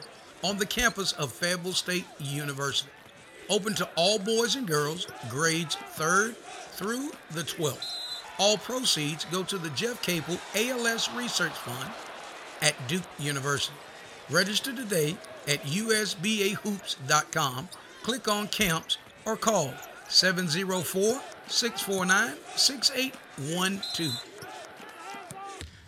[0.46, 2.88] on the campus of Fayetteville State University.
[3.50, 6.36] Open to all boys and girls, grades 3rd
[6.76, 7.84] through the 12th.
[8.38, 11.90] All proceeds go to the Jeff Capel ALS Research Fund
[12.62, 13.74] at Duke University.
[14.30, 15.16] Register today
[15.48, 17.68] at usbahoops.com,
[18.04, 19.74] click on camps, or call
[20.08, 24.35] 704 649 6812.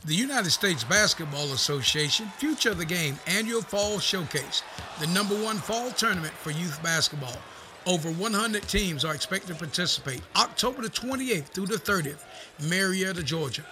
[0.09, 4.63] The United States Basketball Association Future of the Game Annual Fall Showcase,
[5.01, 7.37] the number one fall tournament for youth basketball.
[7.85, 12.25] Over 100 teams are expected to participate October the 28th through the 30th,
[12.71, 13.67] Marietta, Georgia.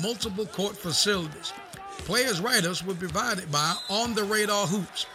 [0.00, 1.52] Multiple court facilities.
[2.04, 5.06] Players' write-ups will be provided by On the Radar Hoops.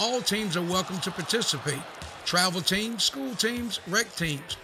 [0.00, 1.78] All teams are welcome to participate.
[2.24, 4.56] travel teams, school teams, rec teams.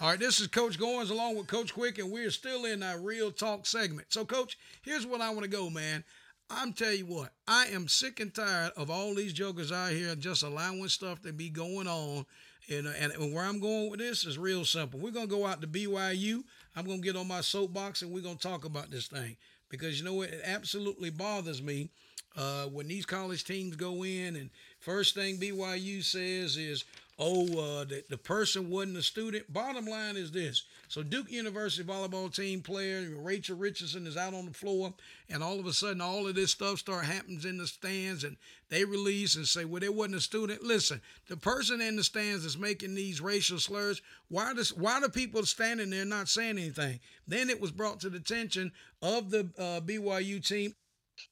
[0.00, 2.98] All right, this is Coach Goins along with Coach Quick, and we're still in our
[2.98, 4.08] real talk segment.
[4.10, 6.04] So, Coach, here's what I want to go, man.
[6.48, 10.14] I'm tell you what, I am sick and tired of all these jokers out here
[10.14, 12.24] just allowing stuff to be going on.
[12.68, 14.98] And, and where I'm going with this is real simple.
[14.98, 16.42] We're gonna go out to BYU.
[16.74, 19.36] I'm gonna get on my soapbox and we're gonna talk about this thing
[19.68, 20.30] because you know what?
[20.30, 21.90] It absolutely bothers me
[22.36, 26.84] uh, when these college teams go in and first thing BYU says is,
[27.18, 29.52] oh, uh, the, the person wasn't a student.
[29.52, 30.64] Bottom line is this.
[30.88, 34.92] So Duke University volleyball team player Rachel Richardson is out on the floor,
[35.28, 38.36] and all of a sudden all of this stuff start happens in the stands, and
[38.68, 40.62] they release and say, well, there wasn't a student.
[40.62, 44.02] Listen, the person in the stands is making these racial slurs.
[44.28, 47.00] Why does why do people standing there not saying anything?
[47.26, 50.74] Then it was brought to the attention of the uh, BYU team.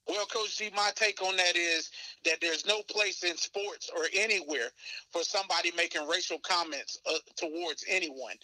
[0.08, 1.90] Well, Coach G, my take on that is
[2.24, 4.70] that there's no place in sports or anywhere
[5.12, 8.34] for somebody making racial comments uh, towards anyone.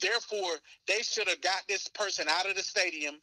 [0.00, 0.56] Therefore,
[0.86, 3.16] they should have got this person out of the stadium,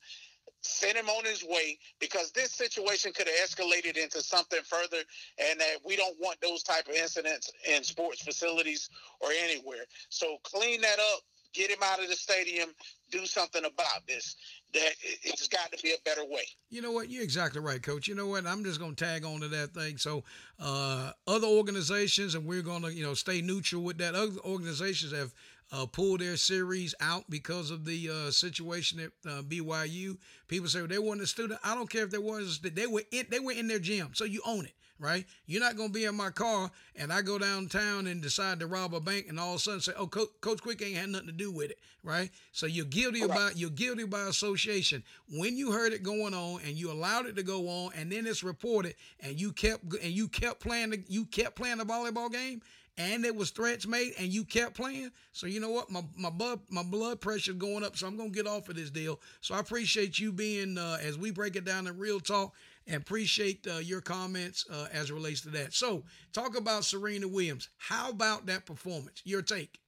[0.61, 5.03] sent him on his way, because this situation could have escalated into something further,
[5.37, 8.89] and that we don't want those type of incidents in sports facilities
[9.19, 9.85] or anywhere.
[10.09, 11.21] So clean that up,
[11.53, 12.69] get him out of the stadium,
[13.11, 14.35] do something about this.
[14.73, 14.91] That
[15.23, 16.43] it's got to be a better way.
[16.69, 17.09] You know what?
[17.09, 18.07] You're exactly right, Coach.
[18.07, 18.45] You know what?
[18.47, 19.97] I'm just going to tag on to that thing.
[19.97, 20.23] So,
[20.59, 24.15] uh, other organizations, and we're going to, you know, stay neutral with that.
[24.15, 25.33] Other organizations have
[25.71, 30.17] uh, pulled their series out because of the uh, situation at uh, BYU.
[30.47, 31.59] People say well, they weren't a student.
[31.63, 32.59] I don't care if they was.
[32.59, 33.27] They were in.
[33.29, 34.73] They were in their gym, so you own it
[35.03, 35.25] right?
[35.45, 38.67] You're not going to be in my car and I go downtown and decide to
[38.67, 41.09] rob a bank and all of a sudden say, "Oh, Co- Coach Quick ain't had
[41.09, 42.31] nothing to do with it," right?
[42.53, 45.03] So you're guilty about you're guilty by association.
[45.29, 48.25] When you heard it going on and you allowed it to go on and then
[48.25, 52.31] it's reported and you kept and you kept playing the, you kept playing the volleyball
[52.31, 52.61] game
[52.97, 55.11] and there was threats made and you kept playing.
[55.31, 55.89] So you know what?
[55.89, 57.97] My my blood my blood pressure going up.
[57.97, 59.19] So I'm gonna get off of this deal.
[59.41, 62.53] So I appreciate you being uh, as we break it down in real talk
[62.87, 65.73] and appreciate uh, your comments uh, as it relates to that.
[65.73, 66.03] So,
[66.33, 67.69] talk about Serena Williams.
[67.77, 69.21] How about that performance?
[69.23, 69.79] Your take.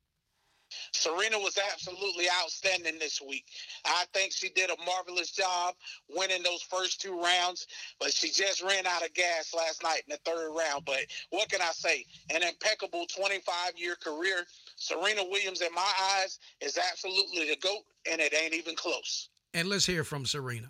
[0.91, 3.45] Serena was absolutely outstanding this week.
[3.85, 5.75] I think she did a marvelous job
[6.09, 7.67] winning those first two rounds,
[7.99, 10.85] but she just ran out of gas last night in the third round.
[10.85, 12.05] But what can I say?
[12.33, 14.43] An impeccable 25 year career.
[14.75, 19.29] Serena Williams, in my eyes, is absolutely the GOAT, and it ain't even close.
[19.53, 20.69] And let's hear from Serena.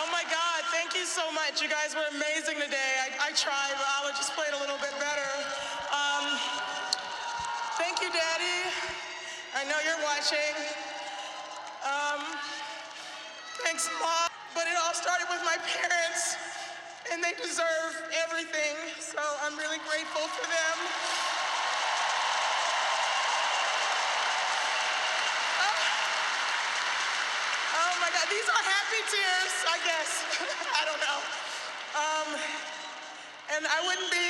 [0.00, 1.60] Oh my God, thank you so much.
[1.60, 2.92] You guys were amazing today.
[3.04, 5.28] I, I tried, but Ajla just played a little bit better.
[5.92, 6.24] Um,
[7.76, 8.64] thank you, Daddy.
[9.52, 10.56] I know you're watching.
[11.84, 12.24] Um,
[13.60, 14.32] thanks, Mom.
[14.56, 16.40] But it all started with my parents,
[17.12, 17.92] and they deserve
[18.24, 18.80] everything.
[19.04, 20.76] So I'm really grateful for them.
[28.30, 30.24] these are happy tears, I guess.
[30.80, 31.20] I don't know.
[31.92, 32.40] Um,
[33.56, 34.28] and I wouldn't be,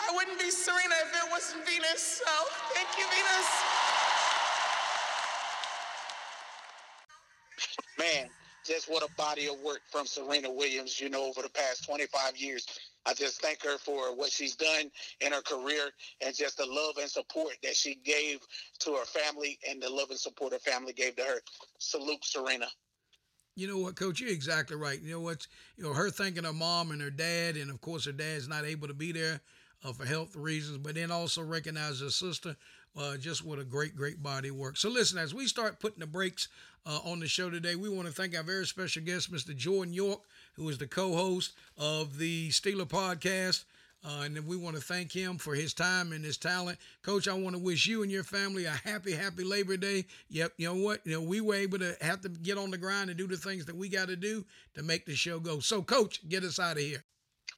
[0.00, 2.22] I wouldn't be Serena if it wasn't Venus.
[2.24, 2.32] So
[2.74, 3.48] thank you, Venus.
[7.98, 8.30] Man,
[8.64, 12.36] just what a body of work from Serena Williams, you know, over the past 25
[12.36, 12.66] years.
[13.06, 16.96] I just thank her for what she's done in her career and just the love
[17.00, 18.40] and support that she gave
[18.80, 21.40] to her family and the love and support her family gave to her.
[21.78, 22.66] Salute, Serena.
[23.58, 24.20] You know what, Coach?
[24.20, 25.00] You're exactly right.
[25.02, 28.04] You know what's you know her thinking her mom and her dad, and of course
[28.04, 29.40] her dad's not able to be there
[29.84, 32.56] uh, for health reasons, but then also recognize her sister.
[32.96, 34.76] Uh, just what a great, great body work.
[34.76, 36.48] So listen, as we start putting the brakes
[36.86, 39.52] uh, on the show today, we want to thank our very special guest, Mr.
[39.54, 40.20] Jordan York,
[40.54, 43.64] who is the co-host of the Steeler podcast.
[44.04, 46.78] Uh, and we want to thank him for his time and his talent.
[47.02, 50.04] Coach, I want to wish you and your family a happy, happy Labor Day.
[50.28, 51.04] Yep, you know what?
[51.04, 53.36] You know, we were able to have to get on the grind and do the
[53.36, 54.44] things that we got to do
[54.74, 55.58] to make the show go.
[55.58, 57.04] So, Coach, get us out of here.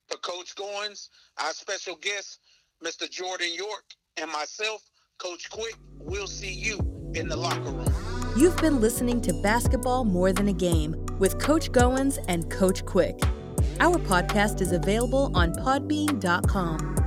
[0.08, 1.10] For Coach Goins,
[1.42, 2.40] our special guest,
[2.82, 3.08] Mr.
[3.08, 3.84] Jordan York,
[4.16, 4.82] and myself,
[5.18, 6.78] Coach Quick, we'll see you
[7.14, 7.94] in the locker room.
[8.36, 13.20] You've been listening to Basketball More Than a Game with Coach Goins and Coach Quick.
[13.80, 16.99] Our podcast is available on podbean.com.